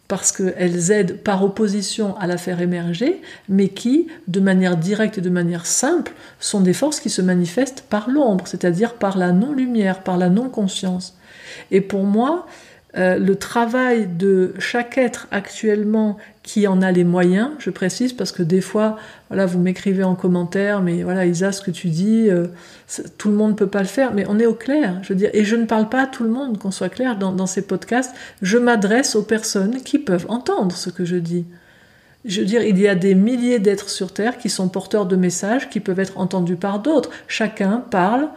parce 0.09 0.31
qu'elles 0.31 0.89
aident 0.89 1.17
par 1.17 1.43
opposition 1.43 2.17
à 2.17 2.25
la 2.25 2.37
faire 2.37 2.61
émerger, 2.61 3.21
mais 3.47 3.69
qui, 3.69 4.07
de 4.27 4.39
manière 4.39 4.75
directe 4.75 5.19
et 5.19 5.21
de 5.21 5.29
manière 5.29 5.67
simple, 5.67 6.13
sont 6.39 6.61
des 6.61 6.73
forces 6.73 6.99
qui 6.99 7.11
se 7.11 7.21
manifestent 7.21 7.81
par 7.87 8.09
l'ombre, 8.09 8.47
c'est-à-dire 8.47 8.95
par 8.95 9.19
la 9.19 9.31
non-lumière, 9.31 10.01
par 10.01 10.17
la 10.17 10.29
non-conscience. 10.29 11.15
Et 11.69 11.81
pour 11.81 12.05
moi, 12.05 12.47
euh, 12.97 13.19
le 13.19 13.35
travail 13.35 14.07
de 14.07 14.55
chaque 14.57 14.97
être 14.97 15.27
actuellement 15.29 16.17
qui 16.49 16.65
en 16.65 16.81
a 16.81 16.91
les 16.91 17.03
moyens, 17.03 17.51
je 17.59 17.69
précise 17.69 18.11
parce 18.11 18.31
que 18.31 18.41
des 18.41 18.61
fois, 18.61 18.97
voilà, 19.27 19.45
vous 19.45 19.59
m'écrivez 19.59 20.03
en 20.03 20.15
commentaire, 20.15 20.81
mais 20.81 21.03
voilà, 21.03 21.27
Isa, 21.27 21.51
ce 21.51 21.61
que 21.61 21.69
tu 21.69 21.89
dis, 21.89 22.27
euh, 22.27 22.47
tout 23.19 23.29
le 23.29 23.35
monde 23.35 23.51
ne 23.51 23.55
peut 23.55 23.67
pas 23.67 23.81
le 23.81 23.87
faire, 23.87 24.15
mais 24.15 24.25
on 24.27 24.39
est 24.39 24.47
au 24.47 24.55
clair, 24.55 24.95
je 25.03 25.09
veux 25.09 25.15
dire, 25.15 25.29
et 25.33 25.45
je 25.45 25.55
ne 25.55 25.65
parle 25.65 25.89
pas 25.89 26.01
à 26.01 26.07
tout 26.07 26.23
le 26.23 26.31
monde, 26.31 26.57
qu'on 26.57 26.71
soit 26.71 26.89
clair 26.89 27.19
dans, 27.19 27.31
dans 27.33 27.45
ces 27.45 27.61
podcasts, 27.61 28.15
je 28.41 28.57
m'adresse 28.57 29.15
aux 29.15 29.21
personnes 29.21 29.83
qui 29.83 29.99
peuvent 29.99 30.25
entendre 30.27 30.75
ce 30.75 30.89
que 30.89 31.05
je 31.05 31.17
dis. 31.17 31.45
Je 32.25 32.39
veux 32.39 32.47
dire, 32.47 32.63
il 32.63 32.79
y 32.79 32.87
a 32.87 32.95
des 32.95 33.13
milliers 33.13 33.59
d'êtres 33.59 33.91
sur 33.91 34.11
Terre 34.11 34.39
qui 34.39 34.49
sont 34.49 34.69
porteurs 34.69 35.05
de 35.05 35.15
messages 35.15 35.69
qui 35.69 35.79
peuvent 35.79 35.99
être 35.99 36.17
entendus 36.17 36.55
par 36.55 36.79
d'autres. 36.79 37.11
Chacun 37.27 37.83
parle 37.91 38.27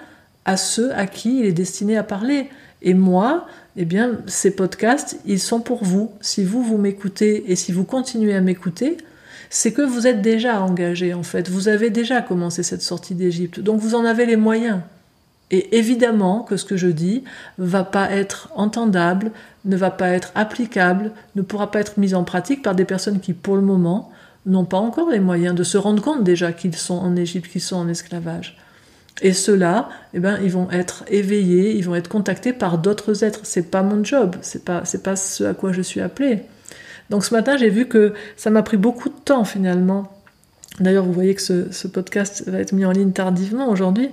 à 0.45 0.59
ceux 0.59 0.93
à 0.93 1.07
qui 1.07 1.39
il 1.39 1.47
est 1.47 1.53
destiné 1.53 1.97
à 1.97 2.03
parler. 2.03 2.51
Et 2.83 2.93
moi, 2.93 3.47
eh 3.77 3.85
bien, 3.85 4.19
ces 4.27 4.55
podcasts, 4.55 5.19
ils 5.25 5.41
sont 5.41 5.61
pour 5.61 5.85
vous. 5.85 6.13
Si 6.21 6.45
vous, 6.45 6.63
vous 6.63 6.77
m'écoutez 6.77 7.51
et 7.51 7.57
si 7.57 7.73
vous 7.73 7.85
continuez 7.85 8.35
à 8.35 8.41
m'écouter, 8.41 8.99
c'est 9.49 9.73
que 9.73 9.83
vous 9.83 10.07
êtes 10.07 10.23
déjà 10.23 10.63
engagé, 10.63 11.15
en 11.15 11.23
fait. 11.23 11.49
Vous 11.49 11.69
avez 11.69 11.91
déjà 11.91 12.21
commencé 12.23 12.63
cette 12.63 12.83
sortie 12.83 13.15
d'Égypte. 13.15 13.61
Donc, 13.61 13.81
vous 13.81 13.95
en 13.95 14.05
avez 14.05 14.27
les 14.27 14.37
moyens. 14.37 14.81
Et 15.51 15.77
évidemment 15.77 16.41
que 16.41 16.57
ce 16.57 16.65
que 16.65 16.79
je 16.79 16.89
dis 16.89 17.25
va 17.59 17.85
pas 17.85 18.11
être 18.11 18.51
entendable, 18.57 19.31
ne 19.67 19.77
va 19.77 19.91
pas 19.91 20.09
être 20.09 20.33
applicable, 20.35 21.13
ne 21.37 21.43
pourra 21.43 21.71
pas 21.71 21.81
être 21.81 21.99
mis 21.99 22.15
en 22.15 22.25
pratique 22.25 22.63
par 22.63 22.75
des 22.75 22.87
personnes 22.87 23.21
qui, 23.21 23.35
pour 23.35 23.57
le 23.57 23.63
moment, 23.63 24.11
n'ont 24.47 24.65
pas 24.65 24.79
encore 24.79 25.11
les 25.11 25.21
moyens 25.21 25.55
de 25.55 25.63
se 25.63 25.77
rendre 25.77 26.03
compte 26.03 26.25
déjà 26.25 26.53
qu'ils 26.53 26.75
sont 26.75 26.97
en 26.97 27.17
Égypte, 27.17 27.51
qu'ils 27.51 27.61
sont 27.61 27.77
en 27.77 27.89
esclavage. 27.89 28.57
Et 29.21 29.33
ceux-là, 29.33 29.89
eh 30.15 30.21
ben, 30.21 30.39
ils 30.43 30.51
vont 30.51 30.71
être 30.71 31.05
éveillés, 31.09 31.77
ils 31.77 31.85
vont 31.85 31.95
être 31.95 32.09
contactés 32.09 32.53
par 32.53 32.79
d'autres 32.79 33.25
êtres. 33.25 33.41
C'est 33.43 33.71
pas 33.71 33.83
mon 33.83 34.03
job, 34.03 34.37
c'est 34.41 34.65
pas, 34.65 34.85
c'est 34.85 35.03
pas 35.03 35.17
ce 35.17 35.45
à 35.45 35.55
quoi 35.55 35.73
je 35.73 35.83
suis 35.83 36.01
appelé. 36.01 36.41
Donc 37.11 37.25
ce 37.25 37.35
matin, 37.35 37.57
j'ai 37.57 37.69
vu 37.69 37.87
que 37.87 38.15
ça 38.37 38.51
m'a 38.51 38.63
pris 38.63 38.79
beaucoup 38.79 39.11
de 39.11 39.19
temps 39.25 39.45
finalement. 39.45 40.11
D'ailleurs, 40.81 41.05
vous 41.05 41.13
voyez 41.13 41.35
que 41.35 41.43
ce, 41.43 41.71
ce, 41.71 41.87
podcast 41.87 42.49
va 42.49 42.59
être 42.59 42.73
mis 42.73 42.87
en 42.87 42.93
ligne 42.93 43.13
tardivement 43.13 43.69
aujourd'hui. 43.69 44.09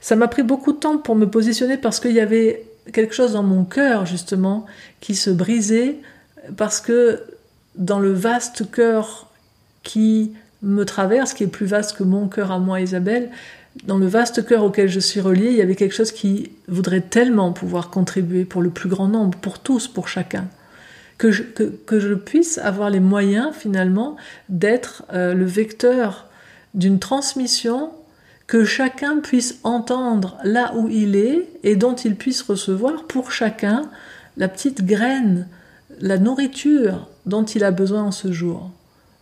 Ça 0.00 0.14
m'a 0.14 0.28
pris 0.28 0.44
beaucoup 0.44 0.72
de 0.72 0.78
temps 0.78 0.98
pour 0.98 1.16
me 1.16 1.28
positionner 1.28 1.76
parce 1.76 1.98
qu'il 1.98 2.12
y 2.12 2.20
avait 2.20 2.64
quelque 2.92 3.14
chose 3.14 3.32
dans 3.32 3.42
mon 3.42 3.64
cœur 3.64 4.06
justement 4.06 4.66
qui 5.00 5.16
se 5.16 5.30
brisait 5.30 5.96
parce 6.56 6.80
que 6.80 7.20
dans 7.76 7.98
le 7.98 8.12
vaste 8.12 8.70
cœur 8.70 9.30
qui 9.82 10.32
me 10.62 10.84
traverse, 10.84 11.34
qui 11.34 11.44
est 11.44 11.48
plus 11.48 11.66
vaste 11.66 11.96
que 11.96 12.04
mon 12.04 12.28
cœur 12.28 12.50
à 12.50 12.58
moi, 12.58 12.80
Isabelle, 12.80 13.30
dans 13.82 13.98
le 13.98 14.06
vaste 14.06 14.46
cœur 14.46 14.62
auquel 14.62 14.88
je 14.88 15.00
suis 15.00 15.20
reliée, 15.20 15.50
il 15.50 15.56
y 15.56 15.62
avait 15.62 15.74
quelque 15.74 15.94
chose 15.94 16.12
qui 16.12 16.52
voudrait 16.68 17.00
tellement 17.00 17.52
pouvoir 17.52 17.90
contribuer 17.90 18.44
pour 18.44 18.62
le 18.62 18.70
plus 18.70 18.88
grand 18.88 19.08
nombre, 19.08 19.36
pour 19.38 19.58
tous, 19.58 19.88
pour 19.88 20.08
chacun, 20.08 20.46
que 21.18 21.30
je, 21.30 21.42
que, 21.42 22.00
je 22.00 22.14
puisse 22.14 22.58
avoir 22.58 22.90
les 22.90 23.00
moyens 23.00 23.54
finalement 23.54 24.16
d'être 24.48 25.04
euh, 25.12 25.34
le 25.34 25.44
vecteur 25.44 26.28
d'une 26.74 26.98
transmission 26.98 27.90
que 28.46 28.64
chacun 28.64 29.18
puisse 29.20 29.58
entendre 29.64 30.38
là 30.44 30.74
où 30.76 30.88
il 30.88 31.16
est 31.16 31.48
et 31.62 31.76
dont 31.76 31.94
il 31.94 32.16
puisse 32.16 32.42
recevoir 32.42 33.04
pour 33.04 33.32
chacun 33.32 33.90
la 34.36 34.48
petite 34.48 34.84
graine, 34.84 35.48
la 36.00 36.18
nourriture 36.18 37.08
dont 37.26 37.44
il 37.44 37.64
a 37.64 37.70
besoin 37.70 38.02
en 38.02 38.12
ce 38.12 38.32
jour. 38.32 38.70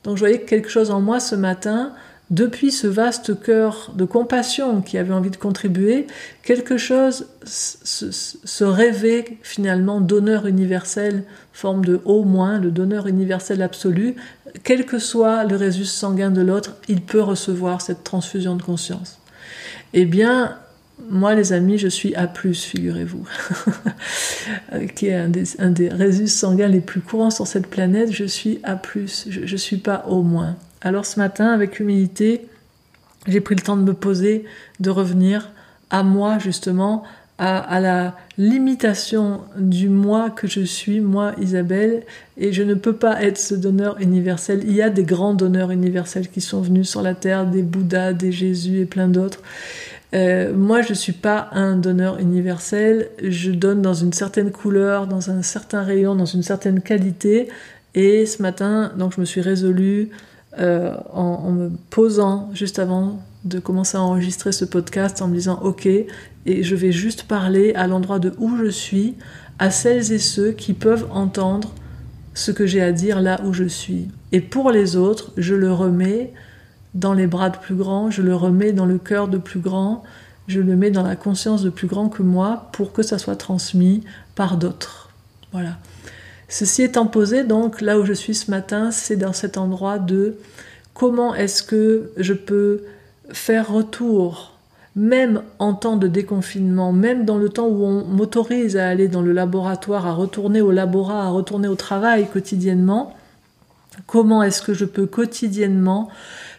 Donc 0.04 0.16
je 0.16 0.20
voyais 0.20 0.40
quelque 0.40 0.68
chose 0.68 0.90
en 0.90 1.00
moi 1.00 1.20
ce 1.20 1.36
matin, 1.36 1.92
depuis 2.32 2.72
ce 2.72 2.86
vaste 2.86 3.38
cœur 3.42 3.92
de 3.94 4.06
compassion 4.06 4.80
qui 4.80 4.96
avait 4.96 5.12
envie 5.12 5.30
de 5.30 5.36
contribuer, 5.36 6.06
quelque 6.42 6.78
chose 6.78 7.26
se, 7.44 8.64
rêvait 8.64 9.36
finalement 9.42 10.00
donneur 10.00 10.46
universel, 10.46 11.24
forme 11.52 11.84
de 11.84 12.00
au 12.06 12.24
moins, 12.24 12.58
le 12.58 12.70
donneur 12.70 13.06
universel 13.06 13.60
absolu, 13.60 14.16
quel 14.64 14.86
que 14.86 14.98
soit 14.98 15.44
le 15.44 15.56
résus 15.56 15.84
sanguin 15.84 16.30
de 16.30 16.40
l'autre, 16.40 16.76
il 16.88 17.02
peut 17.02 17.20
recevoir 17.20 17.82
cette 17.82 18.02
transfusion 18.02 18.56
de 18.56 18.62
conscience. 18.62 19.18
Eh 19.92 20.06
bien, 20.06 20.56
moi, 21.10 21.34
les 21.34 21.52
amis, 21.52 21.76
je 21.76 21.88
suis 21.88 22.14
A, 22.14 22.26
figurez-vous, 22.28 23.28
qui 24.96 25.08
est 25.08 25.16
un 25.16 25.28
des, 25.28 25.60
un 25.60 25.70
des 25.70 25.90
résus 25.90 26.28
sanguins 26.28 26.68
les 26.68 26.80
plus 26.80 27.02
courants 27.02 27.30
sur 27.30 27.46
cette 27.46 27.66
planète. 27.66 28.10
Je 28.10 28.24
suis 28.24 28.58
A, 28.62 28.80
je 29.28 29.40
ne 29.40 29.56
suis 29.58 29.76
pas 29.76 30.06
au 30.08 30.22
moins. 30.22 30.56
Alors 30.82 31.06
ce 31.06 31.18
matin, 31.18 31.46
avec 31.46 31.78
humilité, 31.78 32.46
j'ai 33.26 33.40
pris 33.40 33.54
le 33.54 33.62
temps 33.62 33.76
de 33.76 33.82
me 33.82 33.94
poser, 33.94 34.44
de 34.80 34.90
revenir 34.90 35.50
à 35.90 36.02
moi, 36.02 36.38
justement, 36.38 37.04
à, 37.38 37.80
la 37.80 38.14
limitation 38.38 39.40
du 39.56 39.88
moi 39.88 40.30
que 40.30 40.46
je 40.46 40.60
suis, 40.60 41.00
moi 41.00 41.32
Isabelle, 41.40 42.02
et 42.36 42.52
je 42.52 42.62
ne 42.62 42.74
peux 42.74 42.92
pas 42.92 43.20
être 43.22 43.38
ce 43.38 43.54
donneur 43.54 44.00
universel. 44.00 44.60
Il 44.64 44.72
y 44.72 44.82
a 44.82 44.90
des 44.90 45.02
grands 45.02 45.34
donneurs 45.34 45.72
universels 45.72 46.28
qui 46.28 46.40
sont 46.40 46.60
venus 46.60 46.88
sur 46.88 47.02
la 47.02 47.14
terre, 47.14 47.46
des 47.46 47.62
Bouddhas, 47.62 48.12
des 48.12 48.30
Jésus 48.30 48.80
et 48.80 48.84
plein 48.84 49.08
d'autres. 49.08 49.40
Euh, 50.14 50.54
moi, 50.54 50.82
je 50.82 50.90
ne 50.90 50.94
suis 50.94 51.14
pas 51.14 51.48
un 51.52 51.76
donneur 51.76 52.18
universel. 52.18 53.08
Je 53.22 53.50
donne 53.50 53.82
dans 53.82 53.94
une 53.94 54.12
certaine 54.12 54.52
couleur, 54.52 55.06
dans 55.06 55.30
un 55.30 55.42
certain 55.42 55.82
rayon, 55.82 56.14
dans 56.14 56.26
une 56.26 56.42
certaine 56.42 56.80
qualité. 56.80 57.48
Et 57.94 58.24
ce 58.26 58.40
matin, 58.40 58.92
donc, 58.96 59.14
je 59.16 59.20
me 59.20 59.24
suis 59.24 59.40
résolue 59.40 60.10
euh, 60.58 60.94
en, 61.12 61.50
me 61.50 61.70
posant 61.88 62.50
juste 62.52 62.78
avant 62.78 63.20
de 63.44 63.58
commencer 63.58 63.96
à 63.96 64.02
enregistrer 64.02 64.52
ce 64.52 64.66
podcast 64.66 65.22
en 65.22 65.28
me 65.28 65.34
disant 65.34 65.58
ok 65.62 65.86
et 65.86 66.62
je 66.62 66.76
vais 66.76 66.92
juste 66.92 67.22
parler 67.22 67.72
à 67.74 67.86
l'endroit 67.86 68.18
de 68.18 68.34
où 68.36 68.56
je 68.58 68.68
suis 68.68 69.14
à 69.58 69.70
celles 69.70 70.12
et 70.12 70.18
ceux 70.18 70.52
qui 70.52 70.74
peuvent 70.74 71.06
entendre 71.10 71.72
ce 72.34 72.50
que 72.50 72.66
j'ai 72.66 72.82
à 72.82 72.92
dire 72.92 73.20
là 73.20 73.40
où 73.44 73.52
je 73.54 73.64
suis. 73.64 74.08
Et 74.32 74.42
pour 74.42 74.70
les 74.70 74.96
autres 74.96 75.32
je 75.38 75.54
le 75.54 75.72
remets 75.72 76.34
dans 76.94 77.14
les 77.14 77.26
bras 77.26 77.48
de 77.48 77.56
plus 77.56 77.74
grands 77.74 78.10
je 78.10 78.20
le 78.20 78.36
remets 78.36 78.72
dans 78.72 78.86
le 78.86 78.98
cœur 78.98 79.28
de 79.28 79.38
plus 79.38 79.60
grand 79.60 80.02
je 80.48 80.60
le 80.60 80.76
mets 80.76 80.90
dans 80.90 81.02
la 81.02 81.16
conscience 81.16 81.62
de 81.62 81.70
plus 81.70 81.86
grand 81.86 82.10
que 82.10 82.22
moi 82.22 82.68
pour 82.72 82.92
que 82.92 83.02
ça 83.02 83.18
soit 83.18 83.36
transmis 83.36 84.04
par 84.34 84.58
d'autres. 84.58 85.08
Voilà 85.50 85.78
Ceci 86.52 86.82
étant 86.82 87.06
posé, 87.06 87.44
donc 87.44 87.80
là 87.80 87.98
où 87.98 88.04
je 88.04 88.12
suis 88.12 88.34
ce 88.34 88.50
matin, 88.50 88.90
c'est 88.90 89.16
dans 89.16 89.32
cet 89.32 89.56
endroit 89.56 89.98
de 89.98 90.36
comment 90.92 91.34
est-ce 91.34 91.62
que 91.62 92.10
je 92.18 92.34
peux 92.34 92.82
faire 93.30 93.72
retour, 93.72 94.52
même 94.94 95.44
en 95.58 95.72
temps 95.72 95.96
de 95.96 96.08
déconfinement, 96.08 96.92
même 96.92 97.24
dans 97.24 97.38
le 97.38 97.48
temps 97.48 97.68
où 97.68 97.86
on 97.86 98.04
m'autorise 98.04 98.76
à 98.76 98.86
aller 98.86 99.08
dans 99.08 99.22
le 99.22 99.32
laboratoire, 99.32 100.06
à 100.06 100.12
retourner 100.12 100.60
au 100.60 100.72
laborat, 100.72 101.24
à 101.24 101.30
retourner 101.30 101.68
au 101.68 101.74
travail 101.74 102.28
quotidiennement, 102.28 103.16
comment 104.06 104.42
est-ce 104.42 104.60
que 104.60 104.74
je 104.74 104.84
peux 104.84 105.06
quotidiennement 105.06 106.10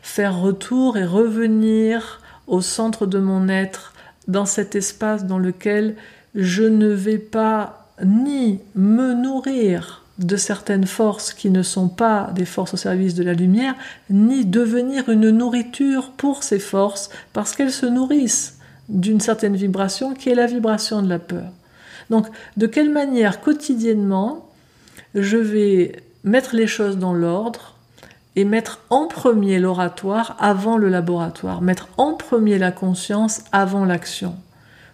faire 0.01 0.39
retour 0.39 0.97
et 0.97 1.05
revenir 1.05 2.19
au 2.47 2.62
centre 2.62 3.05
de 3.05 3.19
mon 3.19 3.47
être, 3.47 3.93
dans 4.27 4.47
cet 4.47 4.73
espace 4.73 5.25
dans 5.25 5.38
lequel 5.38 5.95
je 6.33 6.63
ne 6.63 6.89
vais 6.89 7.19
pas 7.19 7.82
ni 8.05 8.60
me 8.75 9.13
nourrir 9.13 10.03
de 10.19 10.36
certaines 10.36 10.86
forces 10.86 11.33
qui 11.33 11.50
ne 11.50 11.63
sont 11.63 11.89
pas 11.89 12.29
des 12.36 12.45
forces 12.45 12.75
au 12.75 12.77
service 12.77 13.15
de 13.15 13.24
la 13.24 13.33
lumière, 13.33 13.75
ni 14.10 14.45
devenir 14.45 15.10
une 15.10 15.29
nourriture 15.31 16.11
pour 16.11 16.44
ces 16.44 16.59
forces, 16.59 17.09
parce 17.33 17.55
qu'elles 17.55 17.72
se 17.72 17.87
nourrissent 17.87 18.59
d'une 18.89 19.20
certaine 19.20 19.55
vibration 19.55 20.13
qui 20.13 20.29
est 20.29 20.35
la 20.35 20.46
vibration 20.46 21.01
de 21.01 21.09
la 21.09 21.20
peur. 21.20 21.50
Donc, 22.09 22.27
de 22.57 22.68
quelle 22.68 22.92
manière 22.92 23.42
quotidiennement 23.42 24.50
je 25.16 25.37
vais 25.37 26.03
mettre 26.24 26.55
les 26.55 26.68
choses 26.68 26.98
dans 26.98 27.13
l'ordre 27.13 27.75
et 28.35 28.46
mettre 28.46 28.81
en 28.89 29.07
premier 29.07 29.59
l'oratoire 29.59 30.35
avant 30.39 30.77
le 30.77 30.89
laboratoire, 30.89 31.61
mettre 31.61 31.87
en 31.98 32.13
premier 32.13 32.57
la 32.57 32.72
conscience 32.72 33.44
avant 33.51 33.85
l'action, 33.85 34.35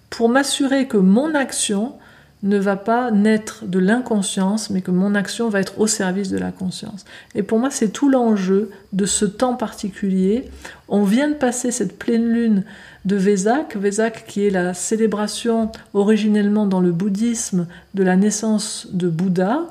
pour 0.10 0.30
m'assurer 0.30 0.88
que 0.88 0.98
mon 0.98 1.36
action 1.36 1.94
ne 2.42 2.58
va 2.58 2.78
pas 2.78 3.12
naître 3.12 3.66
de 3.66 3.80
l'inconscience, 3.80 4.70
mais 4.70 4.82
que 4.82 4.92
mon 4.92 5.14
action 5.14 5.50
va 5.50 5.60
être 5.60 5.80
au 5.80 5.88
service 5.88 6.30
de 6.30 6.38
la 6.38 6.52
conscience. 6.52 7.04
Et 7.36 7.44
pour 7.44 7.60
moi, 7.60 7.70
c'est 7.70 7.90
tout 7.90 8.10
l'enjeu 8.10 8.70
de 8.94 9.06
ce 9.06 9.26
temps 9.26 9.56
particulier. 9.56 10.50
On 10.88 11.04
vient 11.04 11.28
de 11.28 11.34
passer 11.34 11.72
cette 11.72 12.00
pleine 12.00 12.32
lune 12.32 12.64
de 13.06 13.18
Vesak, 13.18 13.76
Vesak 13.76 14.26
qui 14.28 14.46
est 14.46 14.50
la 14.50 14.74
célébration 14.74 15.72
originellement 15.94 16.66
dans 16.66 16.80
le 16.80 16.92
bouddhisme 16.92 17.68
de 17.94 18.04
la 18.04 18.16
naissance 18.16 18.88
de 18.92 19.10
Bouddha, 19.10 19.68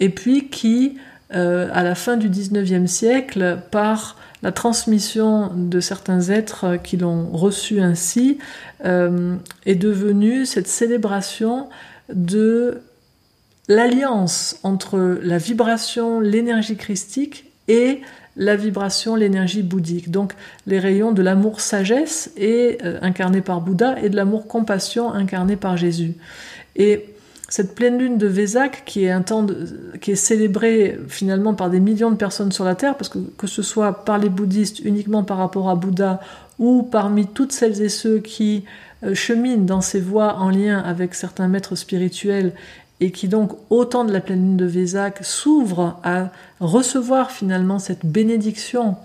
et 0.00 0.08
puis 0.08 0.48
qui, 0.48 0.96
euh, 1.34 1.68
à 1.72 1.84
la 1.84 1.94
fin 1.94 2.16
du 2.16 2.28
19e 2.28 2.88
siècle, 2.88 3.58
par 3.70 4.16
la 4.42 4.50
transmission 4.50 5.52
de 5.54 5.78
certains 5.78 6.30
êtres 6.30 6.76
qui 6.82 6.96
l'ont 6.96 7.28
reçu 7.30 7.80
ainsi, 7.80 8.38
euh, 8.84 9.36
est 9.66 9.76
devenue 9.76 10.46
cette 10.46 10.66
célébration 10.66 11.68
de 12.12 12.80
l'alliance 13.68 14.58
entre 14.62 15.18
la 15.22 15.38
vibration, 15.38 16.20
l'énergie 16.20 16.76
christique 16.76 17.52
et 17.68 18.00
la 18.36 18.56
vibration, 18.56 19.14
l'énergie 19.14 19.62
bouddhique. 19.62 20.10
Donc 20.10 20.34
les 20.66 20.78
rayons 20.78 21.12
de 21.12 21.22
l'amour 21.22 21.60
sagesse 21.60 22.32
euh, 22.40 22.98
incarné 23.02 23.40
par 23.40 23.60
Bouddha 23.60 24.00
et 24.00 24.08
de 24.08 24.16
l'amour 24.16 24.46
compassion 24.46 25.12
incarné 25.12 25.56
par 25.56 25.76
Jésus. 25.76 26.14
Et 26.76 27.06
cette 27.48 27.74
pleine 27.74 27.98
lune 27.98 28.16
de 28.16 28.26
Vésac, 28.26 28.82
qui 28.86 29.04
est 29.04 29.10
un 29.10 29.20
temps 29.20 29.46
qui 30.00 30.12
est 30.12 30.16
célébré 30.16 30.98
finalement 31.08 31.52
par 31.52 31.68
des 31.68 31.80
millions 31.80 32.10
de 32.10 32.16
personnes 32.16 32.50
sur 32.50 32.64
la 32.64 32.74
terre, 32.74 32.96
parce 32.96 33.10
que 33.10 33.18
que 33.18 33.46
ce 33.46 33.60
soit 33.60 34.06
par 34.06 34.16
les 34.16 34.30
bouddhistes 34.30 34.80
uniquement 34.80 35.22
par 35.22 35.36
rapport 35.36 35.68
à 35.68 35.74
Bouddha 35.74 36.20
ou 36.58 36.82
parmi 36.82 37.26
toutes 37.26 37.52
celles 37.52 37.82
et 37.82 37.90
ceux 37.90 38.20
qui 38.20 38.64
chemine 39.14 39.66
dans 39.66 39.80
ces 39.80 40.00
voies 40.00 40.36
en 40.36 40.50
lien 40.50 40.78
avec 40.78 41.14
certains 41.14 41.48
maîtres 41.48 41.76
spirituels 41.76 42.52
et 43.00 43.10
qui 43.10 43.26
donc, 43.26 43.52
au 43.70 43.84
temps 43.84 44.04
de 44.04 44.12
la 44.12 44.20
pleine 44.20 44.42
lune 44.42 44.56
de 44.56 44.64
Vésac, 44.64 45.18
s'ouvre 45.22 46.00
à 46.04 46.30
recevoir 46.60 47.32
finalement 47.32 47.80
cette 47.80 48.06
bénédiction 48.06 48.96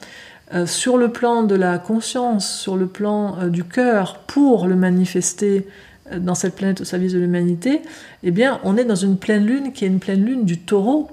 euh, 0.54 0.68
sur 0.68 0.98
le 0.98 1.12
plan 1.12 1.44
de 1.44 1.56
la 1.56 1.80
conscience, 1.80 2.60
sur 2.60 2.78
le 2.78 2.86
plan 2.86 3.38
euh, 3.40 3.50
du 3.50 3.64
cœur, 3.64 4.20
pour 4.28 4.68
le 4.68 4.76
manifester 4.76 5.68
dans 6.16 6.36
cette 6.36 6.56
planète 6.56 6.82
au 6.82 6.86
service 6.86 7.14
de 7.14 7.20
l'humanité, 7.20 7.82
eh 8.24 8.32
bien, 8.32 8.60
on 8.64 8.78
est 8.78 8.86
dans 8.86 8.96
une 8.96 9.18
pleine 9.18 9.46
lune 9.46 9.74
qui 9.74 9.84
est 9.84 9.90
une 9.90 10.00
pleine 10.00 10.24
lune 10.24 10.46
du 10.46 10.60
taureau. 10.60 11.10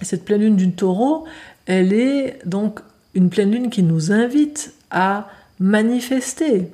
Et 0.00 0.04
cette 0.04 0.24
pleine 0.24 0.40
lune 0.40 0.56
du 0.56 0.70
taureau, 0.72 1.24
elle 1.66 1.92
est 1.92 2.38
donc 2.46 2.80
une 3.14 3.30
pleine 3.30 3.50
lune 3.50 3.70
qui 3.70 3.82
nous 3.82 4.12
invite 4.12 4.72
à 4.90 5.28
manifester, 5.58 6.70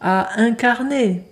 à 0.00 0.40
incarner, 0.40 1.24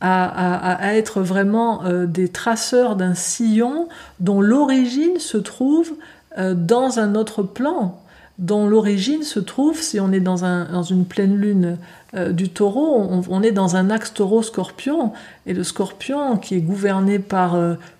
à, 0.00 0.94
être 0.94 1.20
vraiment 1.22 1.84
euh, 1.84 2.06
des 2.06 2.28
traceurs 2.28 2.96
d'un 2.96 3.14
sillon 3.14 3.88
dont 4.20 4.40
l'origine 4.40 5.18
se 5.18 5.38
trouve 5.38 5.92
euh, 6.38 6.54
dans 6.54 6.98
un 6.98 7.14
autre 7.14 7.42
plan, 7.42 8.00
dont 8.38 8.66
l'origine 8.66 9.22
se 9.22 9.40
trouve, 9.40 9.80
si 9.80 9.98
on 9.98 10.12
est 10.12 10.20
dans, 10.20 10.44
un, 10.44 10.66
dans 10.66 10.82
une 10.82 11.06
pleine 11.06 11.36
lune 11.36 11.78
euh, 12.14 12.32
du 12.32 12.50
taureau, 12.50 13.08
on, 13.28 13.42
est 13.42 13.52
dans 13.52 13.76
un 13.76 13.90
axe 13.90 14.12
taureau-scorpion, 14.12 15.12
et 15.46 15.54
le 15.54 15.64
scorpion 15.64 16.36
qui 16.36 16.54
est 16.54 16.60
gouverné 16.60 17.18
par 17.18 17.56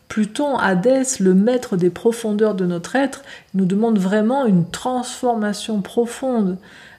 Pluton, 0.09 0.57
Hadès, 0.57 1.19
le 1.21 1.35
maître 1.35 1.77
des 1.77 1.91
profondeurs 1.91 2.55
de 2.55 2.67
notre 2.67 2.97
être, 2.97 3.23
nous 3.55 3.65
demande 3.65 3.99
vraiment 3.99 4.47
une 4.47 4.69
transformation 4.69 5.81
profonde 5.81 6.59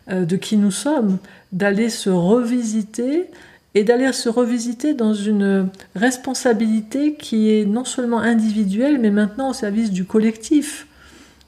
de 0.09 0.35
qui 0.35 0.57
nous 0.57 0.71
sommes, 0.71 1.17
d'aller 1.51 1.89
se 1.89 2.09
revisiter 2.09 3.29
et 3.77 3.83
d'aller 3.83 4.11
se 4.11 4.27
revisiter 4.27 4.93
dans 4.93 5.13
une 5.13 5.69
responsabilité 5.95 7.13
qui 7.13 7.51
est 7.51 7.65
non 7.65 7.85
seulement 7.85 8.19
individuelle, 8.19 8.97
mais 8.99 9.11
maintenant 9.11 9.51
au 9.51 9.53
service 9.53 9.91
du 9.91 10.03
collectif. 10.03 10.87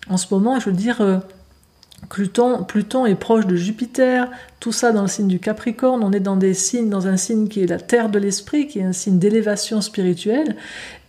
En 0.10 0.18
ce 0.18 0.32
moment, 0.32 0.60
je 0.60 0.70
veux 0.70 0.76
dire, 0.76 1.02
euh, 1.02 1.18
Pluton, 2.10 2.64
Pluton 2.64 3.06
est 3.06 3.16
proche 3.16 3.48
de 3.48 3.56
Jupiter, 3.56 4.30
tout 4.60 4.72
ça 4.72 4.92
dans 4.92 5.02
le 5.02 5.08
signe 5.08 5.28
du 5.28 5.40
Capricorne, 5.40 6.04
on 6.04 6.12
est 6.12 6.20
dans 6.20 6.36
des 6.38 6.54
signes, 6.54 6.90
dans 6.90 7.08
un 7.08 7.18
signe 7.18 7.48
qui 7.48 7.64
est 7.64 7.68
la 7.68 7.80
terre 7.80 8.10
de 8.10 8.20
l'esprit, 8.20 8.68
qui 8.68 8.80
est 8.80 8.84
un 8.84 8.94
signe 8.94 9.20
d'élévation 9.20 9.82
spirituelle, 9.82 10.56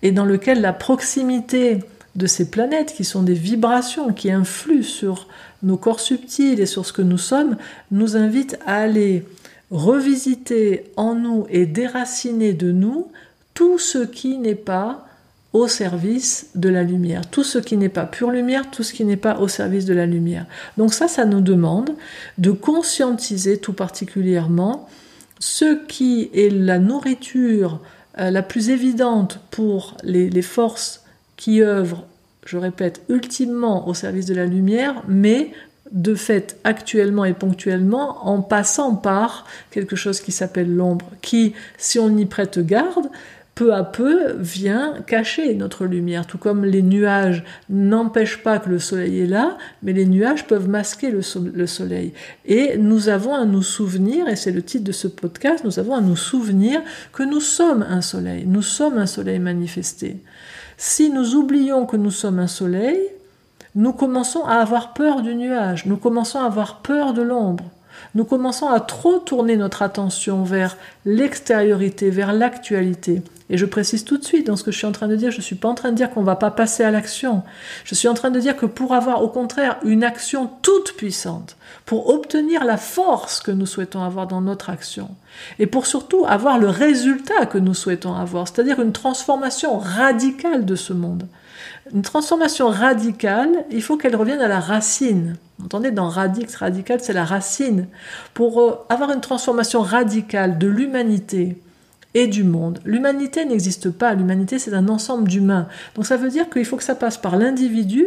et 0.02 0.12
dans 0.12 0.24
lequel 0.24 0.60
la 0.60 0.72
proximité 0.72 1.80
de 2.16 2.26
ces 2.26 2.50
planètes, 2.50 2.94
qui 2.94 3.04
sont 3.04 3.22
des 3.22 3.34
vibrations 3.34 4.12
qui 4.12 4.32
influent 4.32 4.82
sur 4.82 5.28
nos 5.62 5.76
corps 5.76 6.00
subtils 6.00 6.60
et 6.60 6.66
sur 6.66 6.86
ce 6.86 6.92
que 6.92 7.02
nous 7.02 7.18
sommes, 7.18 7.56
nous 7.90 8.16
invite 8.16 8.58
à 8.66 8.76
aller 8.76 9.24
revisiter 9.70 10.84
en 10.96 11.14
nous 11.14 11.46
et 11.50 11.66
déraciner 11.66 12.52
de 12.52 12.72
nous 12.72 13.08
tout 13.54 13.78
ce 13.78 13.98
qui 13.98 14.38
n'est 14.38 14.54
pas 14.54 15.06
au 15.52 15.66
service 15.66 16.50
de 16.54 16.68
la 16.68 16.82
lumière. 16.82 17.28
Tout 17.28 17.44
ce 17.44 17.58
qui 17.58 17.76
n'est 17.76 17.88
pas 17.88 18.06
pure 18.06 18.30
lumière, 18.30 18.70
tout 18.70 18.82
ce 18.82 18.92
qui 18.92 19.04
n'est 19.04 19.16
pas 19.16 19.38
au 19.38 19.48
service 19.48 19.84
de 19.84 19.94
la 19.94 20.06
lumière. 20.06 20.46
Donc 20.76 20.94
ça, 20.94 21.08
ça 21.08 21.24
nous 21.24 21.40
demande 21.40 21.90
de 22.38 22.52
conscientiser 22.52 23.58
tout 23.58 23.72
particulièrement 23.72 24.88
ce 25.40 25.84
qui 25.86 26.30
est 26.34 26.50
la 26.50 26.78
nourriture 26.78 27.80
euh, 28.18 28.30
la 28.30 28.42
plus 28.42 28.70
évidente 28.70 29.40
pour 29.50 29.96
les, 30.02 30.42
forces 30.42 31.04
qui 31.36 31.62
œuvrent, 31.62 32.04
je 32.50 32.58
répète, 32.58 33.02
ultimement 33.08 33.86
au 33.86 33.94
service 33.94 34.26
de 34.26 34.34
la 34.34 34.44
lumière, 34.44 35.04
mais 35.06 35.52
de 35.92 36.16
fait 36.16 36.58
actuellement 36.64 37.24
et 37.24 37.32
ponctuellement 37.32 38.26
en 38.26 38.42
passant 38.42 38.96
par 38.96 39.46
quelque 39.70 39.94
chose 39.94 40.20
qui 40.20 40.32
s'appelle 40.32 40.74
l'ombre, 40.74 41.08
qui, 41.22 41.54
si 41.78 42.00
on 42.00 42.16
y 42.16 42.26
prête 42.26 42.58
garde, 42.58 43.06
peu 43.54 43.72
à 43.72 43.84
peu 43.84 44.32
vient 44.32 44.94
cacher 45.06 45.54
notre 45.54 45.84
lumière, 45.84 46.26
tout 46.26 46.38
comme 46.38 46.64
les 46.64 46.82
nuages 46.82 47.44
n'empêchent 47.68 48.42
pas 48.42 48.58
que 48.58 48.68
le 48.68 48.80
soleil 48.80 49.20
est 49.20 49.26
là, 49.26 49.58
mais 49.84 49.92
les 49.92 50.06
nuages 50.06 50.46
peuvent 50.48 50.68
masquer 50.68 51.10
le, 51.12 51.22
soleil. 51.66 52.12
Et 52.46 52.78
nous 52.78 53.08
avons 53.08 53.34
à 53.34 53.44
nous 53.44 53.62
souvenir, 53.62 54.26
et 54.26 54.34
c'est 54.34 54.50
le 54.50 54.62
titre 54.62 54.84
de 54.84 54.92
ce 54.92 55.06
podcast, 55.06 55.62
nous 55.62 55.78
avons 55.78 55.94
à 55.94 56.00
nous 56.00 56.16
souvenir 56.16 56.80
que 57.12 57.22
nous 57.22 57.40
sommes 57.40 57.86
un 57.88 58.00
soleil, 58.00 58.44
nous 58.44 58.62
sommes 58.62 58.98
un 58.98 59.06
soleil 59.06 59.38
manifesté. 59.38 60.16
Si 60.82 61.10
nous 61.10 61.34
oublions 61.34 61.84
que 61.84 61.98
nous 61.98 62.10
sommes 62.10 62.38
un 62.38 62.46
soleil, 62.46 62.98
nous 63.74 63.92
commençons 63.92 64.46
à 64.46 64.54
avoir 64.54 64.94
peur 64.94 65.20
du 65.20 65.34
nuage, 65.34 65.84
nous 65.84 65.98
commençons 65.98 66.40
à 66.40 66.46
avoir 66.46 66.78
peur 66.78 67.12
de 67.12 67.20
l'ombre 67.20 67.64
nous 68.14 68.24
commençons 68.24 68.68
à 68.68 68.80
trop 68.80 69.18
tourner 69.18 69.56
notre 69.56 69.82
attention 69.82 70.42
vers 70.42 70.76
l'extériorité, 71.04 72.10
vers 72.10 72.32
l'actualité. 72.32 73.22
Et 73.50 73.58
je 73.58 73.66
précise 73.66 74.04
tout 74.04 74.16
de 74.16 74.24
suite 74.24 74.46
dans 74.46 74.56
ce 74.56 74.62
que 74.62 74.70
je 74.70 74.78
suis 74.78 74.86
en 74.86 74.92
train 74.92 75.08
de 75.08 75.16
dire, 75.16 75.32
je 75.32 75.38
ne 75.38 75.42
suis 75.42 75.56
pas 75.56 75.68
en 75.68 75.74
train 75.74 75.90
de 75.90 75.96
dire 75.96 76.10
qu'on 76.10 76.20
ne 76.20 76.26
va 76.26 76.36
pas 76.36 76.52
passer 76.52 76.84
à 76.84 76.92
l'action. 76.92 77.42
Je 77.84 77.96
suis 77.96 78.06
en 78.06 78.14
train 78.14 78.30
de 78.30 78.38
dire 78.38 78.56
que 78.56 78.66
pour 78.66 78.94
avoir 78.94 79.22
au 79.24 79.28
contraire 79.28 79.78
une 79.84 80.04
action 80.04 80.48
toute 80.62 80.92
puissante, 80.92 81.56
pour 81.84 82.10
obtenir 82.10 82.64
la 82.64 82.76
force 82.76 83.40
que 83.40 83.50
nous 83.50 83.66
souhaitons 83.66 84.04
avoir 84.04 84.28
dans 84.28 84.40
notre 84.40 84.70
action, 84.70 85.08
et 85.58 85.66
pour 85.66 85.86
surtout 85.86 86.24
avoir 86.28 86.58
le 86.58 86.68
résultat 86.68 87.46
que 87.46 87.58
nous 87.58 87.74
souhaitons 87.74 88.14
avoir, 88.14 88.46
c'est-à-dire 88.46 88.80
une 88.80 88.92
transformation 88.92 89.78
radicale 89.78 90.64
de 90.64 90.76
ce 90.76 90.92
monde. 90.92 91.26
Une 91.92 92.02
transformation 92.02 92.68
radicale, 92.68 93.64
il 93.70 93.82
faut 93.82 93.96
qu'elle 93.96 94.14
revienne 94.14 94.40
à 94.40 94.48
la 94.48 94.60
racine. 94.60 95.36
Vous 95.58 95.64
entendez, 95.64 95.90
dans 95.90 96.08
radix, 96.08 96.54
radical, 96.54 97.00
c'est 97.02 97.12
la 97.12 97.24
racine. 97.24 97.86
Pour 98.34 98.60
euh, 98.60 98.78
avoir 98.88 99.10
une 99.10 99.20
transformation 99.20 99.80
radicale 99.80 100.58
de 100.58 100.68
l'humanité 100.68 101.56
et 102.14 102.26
du 102.26 102.44
monde, 102.44 102.80
l'humanité 102.84 103.44
n'existe 103.44 103.90
pas. 103.90 104.14
L'humanité, 104.14 104.58
c'est 104.58 104.74
un 104.74 104.88
ensemble 104.88 105.28
d'humains. 105.28 105.68
Donc 105.94 106.06
ça 106.06 106.16
veut 106.16 106.28
dire 106.28 106.48
qu'il 106.50 106.64
faut 106.64 106.76
que 106.76 106.84
ça 106.84 106.94
passe 106.94 107.18
par 107.18 107.36
l'individu 107.36 108.04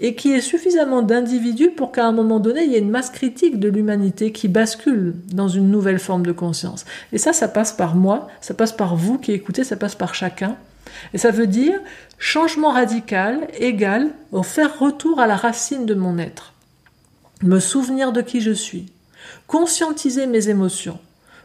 et 0.00 0.14
qu'il 0.14 0.30
y 0.30 0.34
ait 0.34 0.40
suffisamment 0.40 1.02
d'individus 1.02 1.70
pour 1.70 1.92
qu'à 1.92 2.06
un 2.06 2.12
moment 2.12 2.38
donné, 2.38 2.64
il 2.64 2.72
y 2.72 2.76
ait 2.76 2.80
une 2.80 2.90
masse 2.90 3.10
critique 3.10 3.58
de 3.58 3.68
l'humanité 3.68 4.32
qui 4.32 4.48
bascule 4.48 5.16
dans 5.32 5.48
une 5.48 5.70
nouvelle 5.70 5.98
forme 5.98 6.24
de 6.24 6.32
conscience. 6.32 6.84
Et 7.12 7.18
ça, 7.18 7.32
ça 7.32 7.48
passe 7.48 7.72
par 7.72 7.96
moi, 7.96 8.28
ça 8.40 8.54
passe 8.54 8.72
par 8.72 8.96
vous 8.96 9.18
qui 9.18 9.32
écoutez, 9.32 9.64
ça 9.64 9.76
passe 9.76 9.96
par 9.96 10.14
chacun. 10.14 10.56
Et 11.14 11.18
ça 11.18 11.30
veut 11.30 11.46
dire 11.46 11.78
changement 12.18 12.70
radical 12.70 13.48
égal 13.58 14.10
au 14.32 14.42
faire 14.42 14.78
retour 14.78 15.20
à 15.20 15.26
la 15.26 15.36
racine 15.36 15.86
de 15.86 15.94
mon 15.94 16.18
être. 16.18 16.54
Me 17.42 17.60
souvenir 17.60 18.12
de 18.12 18.20
qui 18.20 18.40
je 18.40 18.50
suis. 18.50 18.86
Conscientiser 19.46 20.26
mes 20.26 20.48
émotions. 20.48 20.98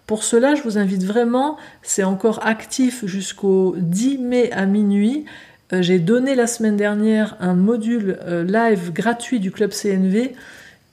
Pour 0.08 0.24
cela, 0.24 0.56
je 0.56 0.64
vous 0.64 0.78
invite 0.78 1.04
vraiment, 1.04 1.58
c'est 1.82 2.04
encore 2.04 2.46
actif 2.46 3.06
jusqu'au 3.06 3.76
10 3.78 4.18
mai 4.18 4.52
à 4.52 4.66
minuit. 4.66 5.26
Euh, 5.72 5.82
j'ai 5.82 6.00
donné 6.00 6.36
la 6.36 6.48
semaine 6.48 6.76
dernière 6.76 7.38
un 7.40 7.54
module 7.54 8.18
euh, 8.24 8.44
live 8.44 8.92
gratuit 8.92 9.40
du 9.40 9.52
club 9.52 9.72
CNV 9.72 10.34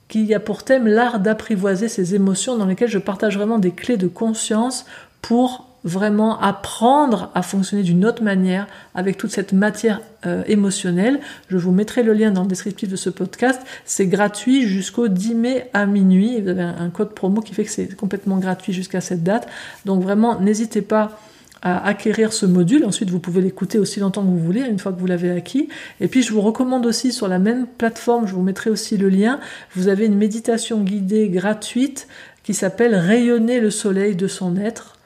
qui 0.08 0.32
a 0.34 0.40
pour 0.40 0.64
thème 0.64 0.86
l'art 0.86 1.20
d'apprivoiser 1.20 1.88
ses 1.88 2.14
émotions 2.14 2.56
dans 2.56 2.66
lesquelles 2.66 2.88
je 2.88 2.98
partage 2.98 3.36
vraiment 3.36 3.58
des 3.58 3.70
clés 3.70 3.96
de 3.96 4.08
conscience 4.08 4.84
pour 5.22 5.69
vraiment 5.84 6.40
apprendre 6.40 7.30
à 7.34 7.42
fonctionner 7.42 7.82
d'une 7.82 8.04
autre 8.04 8.22
manière 8.22 8.66
avec 8.94 9.16
toute 9.16 9.30
cette 9.30 9.52
matière 9.52 10.00
euh, 10.26 10.42
émotionnelle. 10.46 11.20
Je 11.48 11.56
vous 11.56 11.72
mettrai 11.72 12.02
le 12.02 12.12
lien 12.12 12.30
dans 12.30 12.42
le 12.42 12.48
descriptif 12.48 12.88
de 12.88 12.96
ce 12.96 13.10
podcast. 13.10 13.60
C'est 13.84 14.06
gratuit 14.06 14.66
jusqu'au 14.66 15.08
10 15.08 15.34
mai 15.34 15.70
à 15.72 15.86
minuit. 15.86 16.40
Vous 16.40 16.48
avez 16.48 16.62
un, 16.62 16.90
code 16.90 17.14
promo 17.14 17.40
qui 17.40 17.54
fait 17.54 17.64
que 17.64 17.70
c'est 17.70 17.94
complètement 17.96 18.38
gratuit 18.38 18.72
jusqu'à 18.72 19.00
cette 19.00 19.22
date. 19.22 19.48
Donc 19.86 20.02
vraiment, 20.02 20.38
n'hésitez 20.40 20.82
pas 20.82 21.18
à 21.62 21.86
acquérir 21.86 22.32
ce 22.32 22.46
module. 22.46 22.84
Ensuite, 22.84 23.10
vous 23.10 23.20
pouvez 23.20 23.40
l'écouter 23.40 23.78
aussi 23.78 24.00
longtemps 24.00 24.22
que 24.22 24.28
vous 24.28 24.38
voulez, 24.38 24.62
une 24.62 24.78
fois 24.78 24.92
que 24.92 24.98
vous 24.98 25.06
l'avez 25.06 25.30
acquis. 25.30 25.68
Et 26.00 26.08
puis, 26.08 26.22
je 26.22 26.32
vous 26.32 26.40
recommande 26.40 26.86
aussi 26.86 27.12
sur 27.12 27.28
la 27.28 27.38
même 27.38 27.66
plateforme, 27.66 28.26
je 28.26 28.34
vous 28.34 28.42
mettrai 28.42 28.70
aussi 28.70 28.96
le 28.96 29.10
lien, 29.10 29.40
vous 29.74 29.88
avez 29.88 30.06
une 30.06 30.16
méditation 30.16 30.80
guidée 30.80 31.28
gratuite 31.28 32.08
qui 32.42 32.54
s'appelle 32.54 32.94
Rayonner 32.94 33.60
le 33.60 33.70
soleil 33.70 34.16
de 34.16 34.26
son 34.26 34.56
être. 34.56 34.99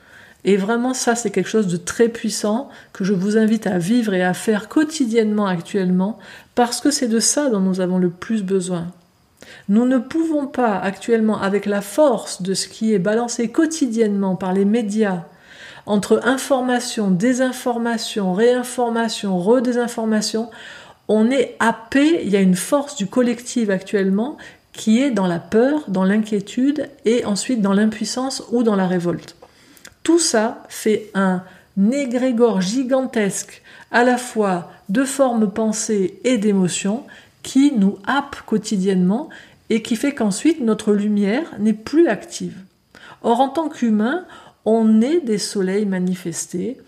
Et 0.45 0.57
vraiment, 0.57 0.93
ça, 0.93 1.15
c'est 1.15 1.31
quelque 1.31 1.49
chose 1.49 1.69
de 1.69 1.77
très 1.77 2.09
puissant 2.09 2.69
que 2.93 3.05
je 3.05 3.15
vous 3.15 3.39
invite 3.39 3.67
à 3.67 3.79
vivre 3.79 4.13
et 4.13 4.23
à 4.23 4.35
faire 4.35 4.69
quotidiennement 4.69 5.47
actuellement, 5.47 6.19
parce 6.55 6.81
que 6.81 6.91
c'est 6.91 7.09
de 7.09 7.21
ça 7.21 7.49
dont 7.49 7.61
nous 7.61 7.81
avons 7.81 7.99
le 7.99 8.11
plus 8.11 8.43
besoin. 8.43 8.89
Nous 9.69 9.87
ne 9.87 9.99
pouvons 9.99 10.47
pas 10.47 10.79
actuellement, 10.79 11.41
avec 11.41 11.65
la 11.67 11.81
force 11.81 12.43
de 12.43 12.55
ce 12.55 12.69
qui 12.69 12.93
est 12.93 12.99
balancé 12.99 13.49
quotidiennement 13.49 14.37
par 14.37 14.53
les 14.53 14.65
médias, 14.65 15.25
entre 15.87 16.21
information, 16.25 17.11
désinformation, 17.11 18.33
réinformation, 18.33 19.39
redésinformation, 19.39 20.51
on 21.09 21.31
est 21.31 21.57
happé, 21.59 22.23
il 22.25 22.31
y 22.31 22.37
a 22.37 22.41
une 22.41 22.57
force 22.57 22.97
du 22.97 23.07
collectif 23.07 23.69
actuellement 23.69 24.39
qui 24.73 25.03
est 25.03 25.11
dans 25.11 25.27
la 25.27 25.39
peur, 25.39 25.85
dans 25.89 26.05
l'inquiétude 26.05 26.89
et 27.05 27.25
ensuite 27.27 27.61
dans 27.61 27.75
l'impuissance 27.75 28.43
ou 28.51 28.63
dans 28.63 28.77
la 28.77 28.87
révolte. 28.87 29.37
Tout 30.05 30.21
ça 30.21 30.63
fait 30.69 31.11
un 31.15 31.43
égrégore 31.91 32.61
gigantesque 32.61 33.63
à 33.91 34.05
la 34.05 34.17
fois 34.17 34.71
de 34.89 35.05
formes 35.05 35.51
pensées 35.51 36.21
et 36.23 36.39
d'émotions 36.39 37.05
qui 37.43 37.73
nous 37.73 37.99
happe 38.07 38.37
quotidiennement 38.47 39.29
et 39.71 39.83
qui 39.83 39.97
fait 39.97 40.15
qu'ensuite 40.15 40.61
notre 40.61 40.93
lumière 40.93 41.47
n'est 41.59 41.73
plus 41.73 42.07
active. 42.07 42.57
Or, 43.23 43.41
en 43.41 43.49
tant 43.49 43.69
qu'humain, 43.69 44.27
on 44.65 45.01
est 45.01 45.21
des 45.21 45.39
soleils 45.39 45.87
manifestés 45.87 46.79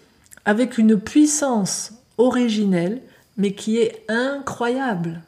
avec 0.44 0.78
une 0.78 1.00
puissance 1.00 1.92
originelle, 2.18 3.00
mais 3.36 3.52
qui 3.52 3.78
est 3.78 4.04
incroyable. 4.08 5.22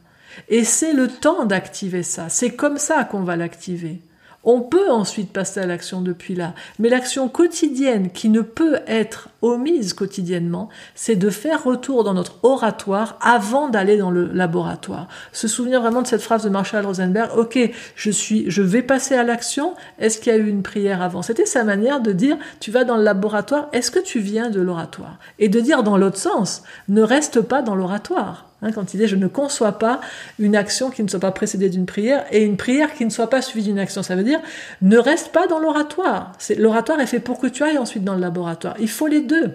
Et 0.49 0.65
c'est 0.65 0.93
le 0.93 1.09
temps 1.09 1.47
d'activer 1.47 2.03
ça. 2.03 2.29
C'est 2.29 2.51
comme 2.51 2.79
ça 2.79 3.05
qu'on 3.05 3.23
va 3.23 3.37
l'activer. 3.37 4.01
On 4.45 4.61
peut 4.61 4.91
ensuite 4.91 5.33
passer 5.33 5.61
à 5.61 5.67
l'action 5.67 6.01
depuis 6.01 6.37
là, 6.37 6.55
mais 6.79 6.89
l'action 6.89 7.29
quotidienne 7.29 8.11
qui 8.11 8.29
ne 8.29 8.41
peut 8.41 8.79
être 8.87 9.29
omise 9.43 9.95
quotidiennement, 9.95 10.69
c'est 10.95 11.17
de 11.17 11.29
faire 11.29 11.65
retour 11.65 12.05
dans 12.05 12.15
notre 12.15 12.39
oratoire 12.45 13.19
avant 13.21 13.69
d'aller 13.69 13.97
dans 13.97 14.13
le 14.13 14.27
laboratoire. 14.33 15.09
Se 15.33 15.49
souvenir 15.49 15.81
vraiment 15.81 16.03
de 16.03 16.07
cette 16.07 16.23
phrase 16.23 16.45
de 16.45 16.51
Marshall 16.51 16.87
Rosenberg, 16.87 17.37
ok, 17.37 17.59
je 17.97 18.11
suis, 18.11 18.49
je 18.49 18.63
vais 18.63 18.83
passer 18.83 19.17
à 19.17 19.25
l'action, 19.25 19.75
est-ce 19.99 20.19
qu'il 20.19 20.33
y 20.33 20.37
a 20.37 20.39
eu 20.39 20.49
une 20.49 20.63
prière 20.63 21.03
avant? 21.03 21.23
C'était 21.23 21.45
sa 21.45 21.65
manière 21.65 22.01
de 22.01 22.13
dire, 22.13 22.39
tu 22.61 22.71
vas 22.71 22.85
dans 22.85 22.97
le 22.97 23.03
laboratoire, 23.03 23.69
est-ce 23.73 23.91
que 23.91 23.99
tu 23.99 24.21
viens 24.21 24.51
de 24.51 24.61
l'oratoire? 24.61 25.19
Et 25.41 25.49
de 25.49 25.59
dire 25.59 25.83
dans 25.83 25.99
l'autre 25.99 26.17
sens, 26.17 26.63
ne 26.89 27.03
reste 27.03 27.41
pas 27.41 27.61
dans 27.61 27.75
l'oratoire. 27.75 28.48
Hein, 28.63 28.73
quand 28.73 28.93
il 28.93 29.01
dit 29.01 29.07
je 29.07 29.17
ne 29.17 29.29
conçois 29.29 29.79
pas 29.79 30.01
une 30.39 30.57
action 30.57 30.91
qui 30.91 31.03
ne 31.03 31.09
soit 31.09 31.21
pas 31.21 31.31
précédée 31.31 31.69
d'une 31.69 31.87
prière 31.87 32.25
et 32.33 32.43
une 32.43 32.57
prière 32.57 32.93
qui 32.95 33.05
ne 33.05 33.11
soit 33.11 33.31
pas 33.31 33.43
suivie 33.43 33.65
d'une 33.65 33.79
action. 33.79 34.03
Ça 34.03 34.17
veut 34.17 34.25
dire 34.25 34.41
ne 34.83 34.99
reste 34.99 35.33
pas 35.33 35.47
dans 35.47 35.59
l'oratoire. 35.59 36.33
L'oratoire 36.57 37.01
est 37.01 37.07
fait 37.07 37.21
pour 37.21 37.39
que 37.39 37.47
tu 37.47 37.63
ailles 37.63 37.79
ensuite 37.79 38.05
dans 38.05 38.15
le 38.15 38.21
laboratoire. 38.21 38.75
Il 38.81 38.91
faut 38.91 39.07
les 39.07 39.21
deux. 39.21 39.53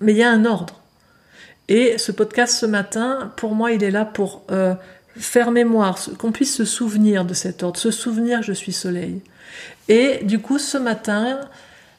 Mais 0.00 0.12
il 0.12 0.18
y 0.18 0.22
a 0.22 0.30
un 0.30 0.44
ordre. 0.44 0.80
Et 1.68 1.98
ce 1.98 2.12
podcast 2.12 2.56
ce 2.56 2.66
matin, 2.66 3.32
pour 3.36 3.54
moi, 3.54 3.72
il 3.72 3.82
est 3.82 3.90
là 3.90 4.04
pour 4.04 4.42
euh, 4.50 4.74
faire 5.16 5.50
mémoire, 5.50 5.98
qu'on 6.18 6.32
puisse 6.32 6.54
se 6.54 6.64
souvenir 6.64 7.24
de 7.24 7.34
cet 7.34 7.62
ordre, 7.62 7.78
se 7.78 7.90
souvenir 7.90 8.42
je 8.42 8.52
suis 8.52 8.72
soleil. 8.72 9.20
Et 9.88 10.20
du 10.24 10.38
coup, 10.38 10.58
ce 10.58 10.78
matin, 10.78 11.40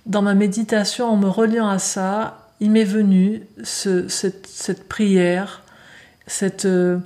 dans 0.06 0.22
ma 0.22 0.34
méditation, 0.34 1.08
en 1.08 1.18
me 1.18 1.28
reliant 1.28 1.68
à 1.68 1.80
ça, 1.80 2.48
il 2.60 2.72
m'est 2.72 2.84
venu 2.84 3.44
cette, 3.64 4.88
prière 4.88 5.64
cette, 6.28 6.66
euh, 6.66 7.00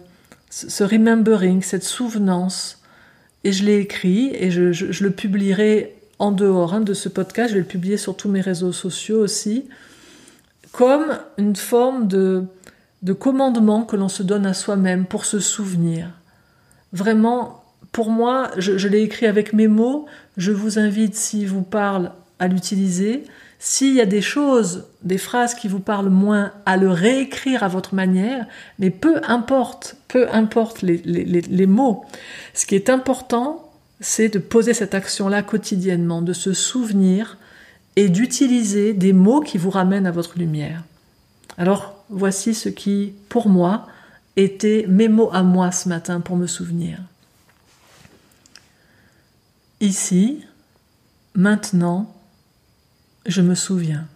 ce 0.49 0.83
remembering, 0.83 1.61
cette 1.61 1.83
souvenance. 1.83 2.81
Et 3.43 3.51
je 3.51 3.63
l'ai 3.63 3.77
écrit 3.77 4.31
et 4.35 4.51
je, 4.51 5.03
le 5.03 5.11
publierai 5.11 5.95
en 6.19 6.31
dehors 6.31 6.73
hein, 6.73 6.81
de 6.81 6.93
ce 6.93 7.09
podcast, 7.09 7.49
je 7.49 7.55
vais 7.55 7.61
le 7.61 7.67
publier 7.67 7.97
sur 7.97 8.15
tous 8.15 8.29
mes 8.29 8.41
réseaux 8.41 8.73
sociaux 8.73 9.19
aussi, 9.19 9.65
comme 10.71 11.17
une 11.37 11.55
forme 11.55 12.07
de, 12.07 12.43
de 13.01 13.13
commandement 13.13 13.83
que 13.83 13.95
l'on 13.95 14.09
se 14.09 14.21
donne 14.21 14.45
à 14.45 14.53
soi-même 14.53 15.05
pour 15.05 15.25
se 15.25 15.39
souvenir. 15.39 16.09
Vraiment, 16.93 17.63
pour 17.91 18.11
moi, 18.11 18.51
je, 18.57 18.77
je 18.77 18.87
l'ai 18.87 19.01
écrit 19.01 19.25
avec 19.25 19.53
mes 19.53 19.67
mots, 19.67 20.05
je 20.37 20.51
vous 20.51 20.77
invite, 20.77 21.15
s'il 21.15 21.47
vous 21.47 21.63
parle, 21.63 22.11
à 22.37 22.47
l'utiliser. 22.47 23.23
S'il 23.63 23.93
y 23.93 24.01
a 24.01 24.07
des 24.07 24.23
choses, 24.23 24.85
des 25.03 25.19
phrases 25.19 25.53
qui 25.53 25.67
vous 25.67 25.79
parlent 25.79 26.09
moins, 26.09 26.51
à 26.65 26.77
le 26.77 26.89
réécrire 26.89 27.61
à 27.61 27.67
votre 27.67 27.93
manière, 27.93 28.47
mais 28.79 28.89
peu 28.89 29.21
importe, 29.27 29.97
peu 30.07 30.27
importe 30.33 30.81
les, 30.81 31.67
mots. 31.67 32.03
Ce 32.55 32.65
qui 32.65 32.73
est 32.73 32.89
important, 32.89 33.71
c'est 33.99 34.29
de 34.29 34.39
poser 34.39 34.73
cette 34.73 34.95
action-là 34.95 35.43
quotidiennement, 35.43 36.23
de 36.23 36.33
se 36.33 36.53
souvenir 36.53 37.37
et 37.95 38.09
d'utiliser 38.09 38.93
des 38.93 39.13
mots 39.13 39.41
qui 39.41 39.59
vous 39.59 39.69
ramènent 39.69 40.07
à 40.07 40.11
votre 40.11 40.39
lumière. 40.39 40.81
Alors, 41.59 42.03
voici 42.09 42.55
ce 42.55 42.67
qui, 42.67 43.13
pour 43.29 43.47
moi, 43.47 43.85
était 44.37 44.87
mes 44.89 45.07
mots 45.07 45.29
à 45.33 45.43
moi 45.43 45.71
ce 45.71 45.87
matin 45.87 46.19
pour 46.19 46.35
me 46.35 46.47
souvenir. 46.47 46.97
Ici, 49.81 50.43
maintenant, 51.35 52.11
je 53.25 53.41
me 53.41 53.55
souviens. 53.55 54.07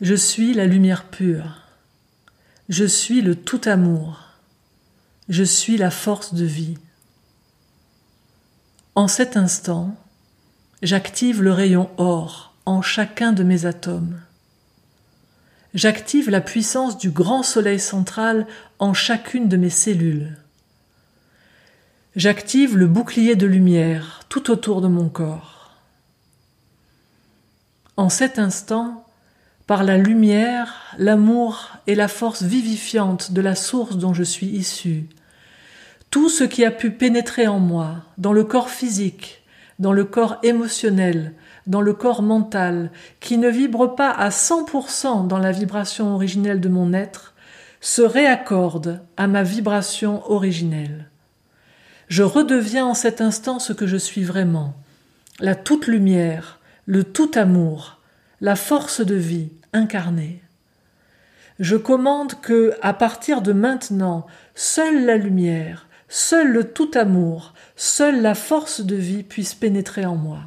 Je 0.00 0.14
suis 0.14 0.54
la 0.54 0.66
lumière 0.66 1.04
pure. 1.04 1.62
Je 2.68 2.84
suis 2.84 3.20
le 3.20 3.34
tout 3.34 3.60
amour. 3.66 4.20
Je 5.28 5.44
suis 5.44 5.76
la 5.76 5.90
force 5.90 6.34
de 6.34 6.44
vie. 6.44 6.78
En 8.94 9.08
cet 9.08 9.36
instant, 9.36 9.94
j'active 10.82 11.42
le 11.42 11.52
rayon 11.52 11.90
or 11.98 12.54
en 12.64 12.82
chacun 12.82 13.32
de 13.32 13.42
mes 13.42 13.66
atomes. 13.66 14.20
J'active 15.74 16.30
la 16.30 16.40
puissance 16.40 16.98
du 16.98 17.10
grand 17.10 17.42
soleil 17.42 17.78
central 17.78 18.46
en 18.78 18.94
chacune 18.94 19.48
de 19.48 19.56
mes 19.56 19.70
cellules. 19.70 20.36
J'active 22.16 22.76
le 22.76 22.88
bouclier 22.88 23.36
de 23.36 23.46
lumière 23.46 24.20
tout 24.28 24.50
autour 24.50 24.80
de 24.80 24.88
mon 24.88 25.08
corps. 25.08 25.59
En 28.00 28.08
cet 28.08 28.38
instant, 28.38 29.04
par 29.66 29.84
la 29.84 29.98
lumière, 29.98 30.94
l'amour 30.96 31.68
et 31.86 31.94
la 31.94 32.08
force 32.08 32.42
vivifiante 32.42 33.32
de 33.32 33.42
la 33.42 33.54
source 33.54 33.98
dont 33.98 34.14
je 34.14 34.22
suis 34.22 34.46
issu, 34.46 35.10
tout 36.10 36.30
ce 36.30 36.44
qui 36.44 36.64
a 36.64 36.70
pu 36.70 36.92
pénétrer 36.92 37.46
en 37.46 37.58
moi, 37.58 37.96
dans 38.16 38.32
le 38.32 38.44
corps 38.44 38.70
physique, 38.70 39.44
dans 39.78 39.92
le 39.92 40.04
corps 40.04 40.38
émotionnel, 40.42 41.34
dans 41.66 41.82
le 41.82 41.92
corps 41.92 42.22
mental, 42.22 42.90
qui 43.20 43.36
ne 43.36 43.50
vibre 43.50 43.94
pas 43.94 44.10
à 44.10 44.30
100% 44.30 45.26
dans 45.26 45.38
la 45.38 45.52
vibration 45.52 46.14
originelle 46.14 46.62
de 46.62 46.70
mon 46.70 46.94
être, 46.94 47.34
se 47.82 48.00
réaccorde 48.00 49.02
à 49.18 49.26
ma 49.26 49.42
vibration 49.42 50.22
originelle. 50.32 51.10
Je 52.08 52.22
redeviens 52.22 52.86
en 52.86 52.94
cet 52.94 53.20
instant 53.20 53.58
ce 53.58 53.74
que 53.74 53.86
je 53.86 53.98
suis 53.98 54.24
vraiment, 54.24 54.72
la 55.38 55.54
toute 55.54 55.86
lumière, 55.86 56.59
le 56.90 57.04
tout 57.04 57.30
amour, 57.36 58.00
la 58.40 58.56
force 58.56 59.00
de 59.00 59.14
vie 59.14 59.52
incarnée. 59.72 60.42
Je 61.60 61.76
commande 61.76 62.40
que, 62.40 62.74
à 62.82 62.94
partir 62.94 63.42
de 63.42 63.52
maintenant, 63.52 64.26
seule 64.56 65.04
la 65.04 65.16
lumière, 65.16 65.86
Seul 66.12 66.50
le 66.50 66.64
tout 66.64 66.90
amour, 66.94 67.54
seule 67.76 68.20
la 68.20 68.34
force 68.34 68.80
de 68.80 68.96
vie 68.96 69.22
puisse 69.22 69.54
pénétrer 69.54 70.04
en 70.04 70.16
moi. 70.16 70.40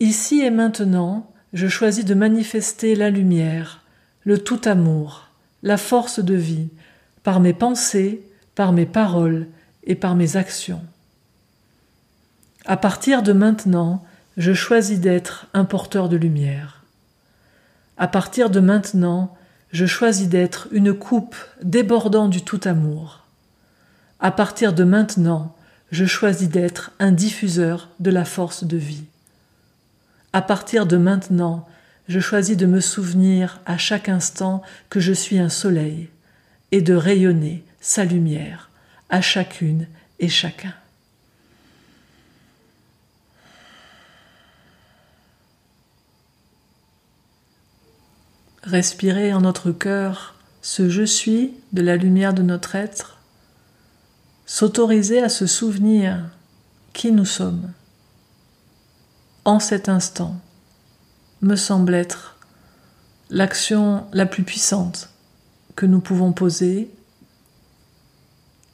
Ici 0.00 0.40
et 0.40 0.48
maintenant, 0.50 1.30
je 1.52 1.68
choisis 1.68 2.06
de 2.06 2.14
manifester 2.14 2.94
la 2.94 3.10
lumière, 3.10 3.82
le 4.24 4.38
tout 4.38 4.62
amour, 4.64 5.28
la 5.62 5.76
force 5.76 6.20
de 6.20 6.34
vie, 6.34 6.70
par 7.24 7.40
mes 7.40 7.52
pensées, 7.52 8.22
par 8.54 8.72
mes 8.72 8.86
paroles 8.86 9.48
et 9.84 9.96
par 9.96 10.14
mes 10.14 10.38
actions. 10.38 10.82
À 12.64 12.78
partir 12.78 13.22
de 13.22 13.34
maintenant, 13.34 14.02
je 14.36 14.52
choisis 14.52 15.00
d'être 15.00 15.46
un 15.54 15.64
porteur 15.64 16.08
de 16.08 16.16
lumière. 16.16 16.82
À 17.96 18.06
partir 18.06 18.50
de 18.50 18.60
maintenant, 18.60 19.34
je 19.72 19.86
choisis 19.86 20.28
d'être 20.28 20.68
une 20.72 20.92
coupe 20.92 21.36
débordant 21.62 22.28
du 22.28 22.42
tout 22.42 22.60
amour. 22.64 23.24
À 24.20 24.30
partir 24.30 24.72
de 24.74 24.84
maintenant, 24.84 25.54
je 25.90 26.04
choisis 26.04 26.48
d'être 26.48 26.92
un 26.98 27.12
diffuseur 27.12 27.88
de 28.00 28.10
la 28.10 28.24
force 28.24 28.64
de 28.64 28.76
vie. 28.76 29.04
À 30.32 30.42
partir 30.42 30.86
de 30.86 30.96
maintenant, 30.96 31.66
je 32.08 32.20
choisis 32.20 32.56
de 32.56 32.66
me 32.66 32.80
souvenir 32.80 33.60
à 33.64 33.78
chaque 33.78 34.08
instant 34.08 34.62
que 34.90 35.00
je 35.00 35.12
suis 35.12 35.38
un 35.38 35.48
soleil 35.48 36.08
et 36.72 36.82
de 36.82 36.94
rayonner 36.94 37.64
sa 37.80 38.04
lumière 38.04 38.70
à 39.08 39.20
chacune 39.20 39.86
et 40.18 40.28
chacun. 40.28 40.74
Respirez 48.66 49.32
en 49.32 49.42
notre 49.42 49.70
cœur 49.70 50.34
ce 50.60 50.88
je 50.88 51.04
suis 51.04 51.54
de 51.72 51.82
la 51.82 51.96
lumière 51.96 52.34
de 52.34 52.42
notre 52.42 52.74
être 52.74 53.18
s'autoriser 54.44 55.22
à 55.22 55.28
se 55.28 55.46
souvenir 55.46 56.30
qui 56.92 57.12
nous 57.12 57.24
sommes. 57.24 57.70
En 59.44 59.60
cet 59.60 59.88
instant 59.88 60.34
me 61.42 61.54
semble 61.54 61.94
être 61.94 62.38
l'action 63.30 64.04
la 64.12 64.26
plus 64.26 64.42
puissante 64.42 65.10
que 65.76 65.86
nous 65.86 66.00
pouvons 66.00 66.32
poser, 66.32 66.90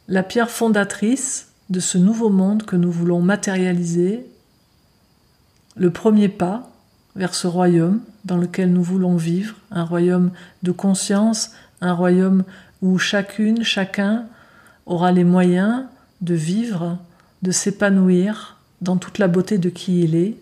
la 0.08 0.22
pierre 0.22 0.50
fondatrice 0.50 1.48
de 1.68 1.80
ce 1.80 1.98
nouveau 1.98 2.30
monde 2.30 2.62
que 2.62 2.76
nous 2.76 2.90
voulons 2.90 3.20
matérialiser, 3.20 4.26
le 5.76 5.90
premier 5.90 6.30
pas 6.30 6.71
vers 7.16 7.34
ce 7.34 7.46
royaume 7.46 8.00
dans 8.24 8.36
lequel 8.36 8.72
nous 8.72 8.82
voulons 8.82 9.16
vivre, 9.16 9.56
un 9.70 9.84
royaume 9.84 10.30
de 10.62 10.72
conscience, 10.72 11.52
un 11.80 11.92
royaume 11.92 12.44
où 12.80 12.98
chacune, 12.98 13.62
chacun 13.64 14.26
aura 14.86 15.12
les 15.12 15.24
moyens 15.24 15.84
de 16.20 16.34
vivre, 16.34 16.98
de 17.42 17.50
s'épanouir 17.50 18.56
dans 18.80 18.96
toute 18.96 19.18
la 19.18 19.28
beauté 19.28 19.58
de 19.58 19.68
qui 19.68 20.02
il 20.02 20.14
est. 20.14 20.36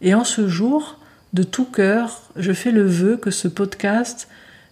Et 0.00 0.14
en 0.14 0.24
ce 0.24 0.48
jour, 0.48 0.98
de 1.32 1.42
tout 1.42 1.64
cœur, 1.64 2.22
je 2.36 2.52
fais 2.52 2.70
le 2.70 2.86
vœu 2.86 3.16
que 3.16 3.30
ce 3.30 3.48
podcast 3.48 4.28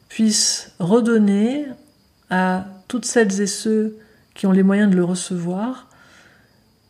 puisse 0.09 0.73
redonner 0.79 1.67
à 2.31 2.67
toutes 2.89 3.05
celles 3.05 3.41
et 3.41 3.47
ceux 3.47 3.97
qui 4.35 4.47
ont 4.47 4.53
les 4.53 4.63
moyens 4.63 4.91
de 4.91 4.97
le 4.97 5.05
recevoir, 5.05 5.89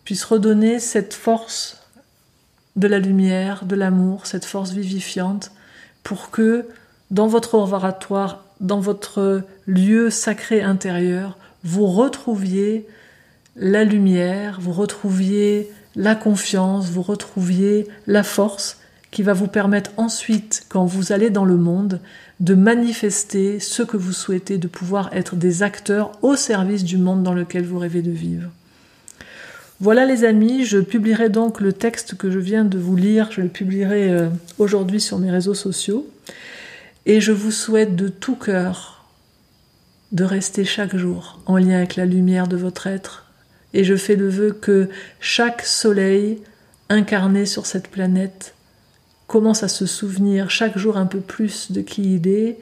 puisse 0.04 0.24
redonner 0.24 0.78
cette 0.78 1.14
force 1.14 1.83
de 2.76 2.88
la 2.88 2.98
lumière, 2.98 3.64
de 3.64 3.76
l'amour, 3.76 4.26
cette 4.26 4.44
force 4.44 4.72
vivifiante, 4.72 5.52
pour 6.02 6.30
que 6.30 6.66
dans 7.10 7.26
votre 7.26 7.54
oratoire, 7.54 8.44
dans 8.60 8.80
votre 8.80 9.42
lieu 9.66 10.10
sacré 10.10 10.62
intérieur, 10.62 11.38
vous 11.62 11.86
retrouviez 11.86 12.86
la 13.56 13.84
lumière, 13.84 14.58
vous 14.60 14.72
retrouviez 14.72 15.70
la 15.96 16.14
confiance, 16.14 16.90
vous 16.90 17.02
retrouviez 17.02 17.86
la 18.06 18.22
force 18.22 18.78
qui 19.10 19.22
va 19.22 19.32
vous 19.32 19.46
permettre 19.46 19.92
ensuite, 19.96 20.66
quand 20.68 20.84
vous 20.84 21.12
allez 21.12 21.30
dans 21.30 21.44
le 21.44 21.56
monde, 21.56 22.00
de 22.40 22.54
manifester 22.54 23.60
ce 23.60 23.84
que 23.84 23.96
vous 23.96 24.12
souhaitez, 24.12 24.58
de 24.58 24.66
pouvoir 24.66 25.08
être 25.12 25.36
des 25.36 25.62
acteurs 25.62 26.10
au 26.22 26.34
service 26.34 26.82
du 26.82 26.98
monde 26.98 27.22
dans 27.22 27.32
lequel 27.32 27.64
vous 27.64 27.78
rêvez 27.78 28.02
de 28.02 28.10
vivre. 28.10 28.50
Voilà 29.80 30.06
les 30.06 30.24
amis, 30.24 30.64
je 30.64 30.78
publierai 30.78 31.28
donc 31.28 31.60
le 31.60 31.72
texte 31.72 32.16
que 32.16 32.30
je 32.30 32.38
viens 32.38 32.64
de 32.64 32.78
vous 32.78 32.96
lire, 32.96 33.32
je 33.32 33.40
le 33.40 33.48
publierai 33.48 34.10
euh, 34.10 34.28
aujourd'hui 34.58 35.00
sur 35.00 35.18
mes 35.18 35.30
réseaux 35.30 35.54
sociaux, 35.54 36.08
et 37.06 37.20
je 37.20 37.32
vous 37.32 37.50
souhaite 37.50 37.96
de 37.96 38.08
tout 38.08 38.36
cœur 38.36 39.04
de 40.12 40.24
rester 40.24 40.64
chaque 40.64 40.96
jour 40.96 41.40
en 41.46 41.56
lien 41.56 41.76
avec 41.76 41.96
la 41.96 42.06
lumière 42.06 42.46
de 42.46 42.56
votre 42.56 42.86
être. 42.86 43.32
Et 43.72 43.82
je 43.82 43.96
fais 43.96 44.14
le 44.14 44.28
vœu 44.28 44.52
que 44.52 44.88
chaque 45.18 45.62
soleil 45.62 46.38
incarné 46.88 47.44
sur 47.44 47.66
cette 47.66 47.88
planète 47.88 48.54
commence 49.26 49.64
à 49.64 49.68
se 49.68 49.86
souvenir 49.86 50.50
chaque 50.50 50.78
jour 50.78 50.96
un 50.96 51.06
peu 51.06 51.18
plus 51.18 51.72
de 51.72 51.80
qui 51.80 52.14
il 52.14 52.28
est 52.28 52.58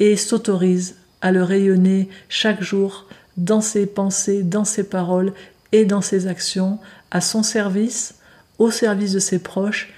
et 0.00 0.16
s'autorise 0.16 0.96
à 1.20 1.30
le 1.30 1.44
rayonner 1.44 2.08
chaque 2.28 2.62
jour 2.62 3.06
dans 3.36 3.60
ses 3.60 3.86
pensées, 3.86 4.42
dans 4.42 4.64
ses 4.64 4.84
paroles 4.84 5.32
et 5.72 5.84
dans 5.84 6.00
ses 6.00 6.26
actions, 6.26 6.78
à 7.10 7.20
son 7.20 7.42
service, 7.42 8.16
au 8.58 8.70
service 8.70 9.12
de 9.12 9.18
ses 9.18 9.38
proches 9.38 9.92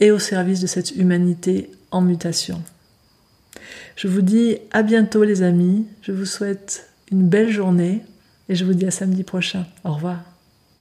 et 0.00 0.10
au 0.10 0.18
service 0.18 0.60
de 0.60 0.66
cette 0.66 0.92
humanité 0.96 1.70
en 1.90 2.00
mutation. 2.00 2.62
Je 3.96 4.08
vous 4.08 4.22
dis 4.22 4.58
à 4.72 4.82
bientôt 4.82 5.24
les 5.24 5.42
amis, 5.42 5.86
je 6.02 6.12
vous 6.12 6.26
souhaite 6.26 6.90
une 7.10 7.28
belle 7.28 7.50
journée 7.50 8.02
et 8.48 8.54
je 8.54 8.64
vous 8.64 8.74
dis 8.74 8.86
à 8.86 8.90
samedi 8.90 9.22
prochain. 9.22 9.66
Au 9.84 9.94
revoir. 9.94 10.33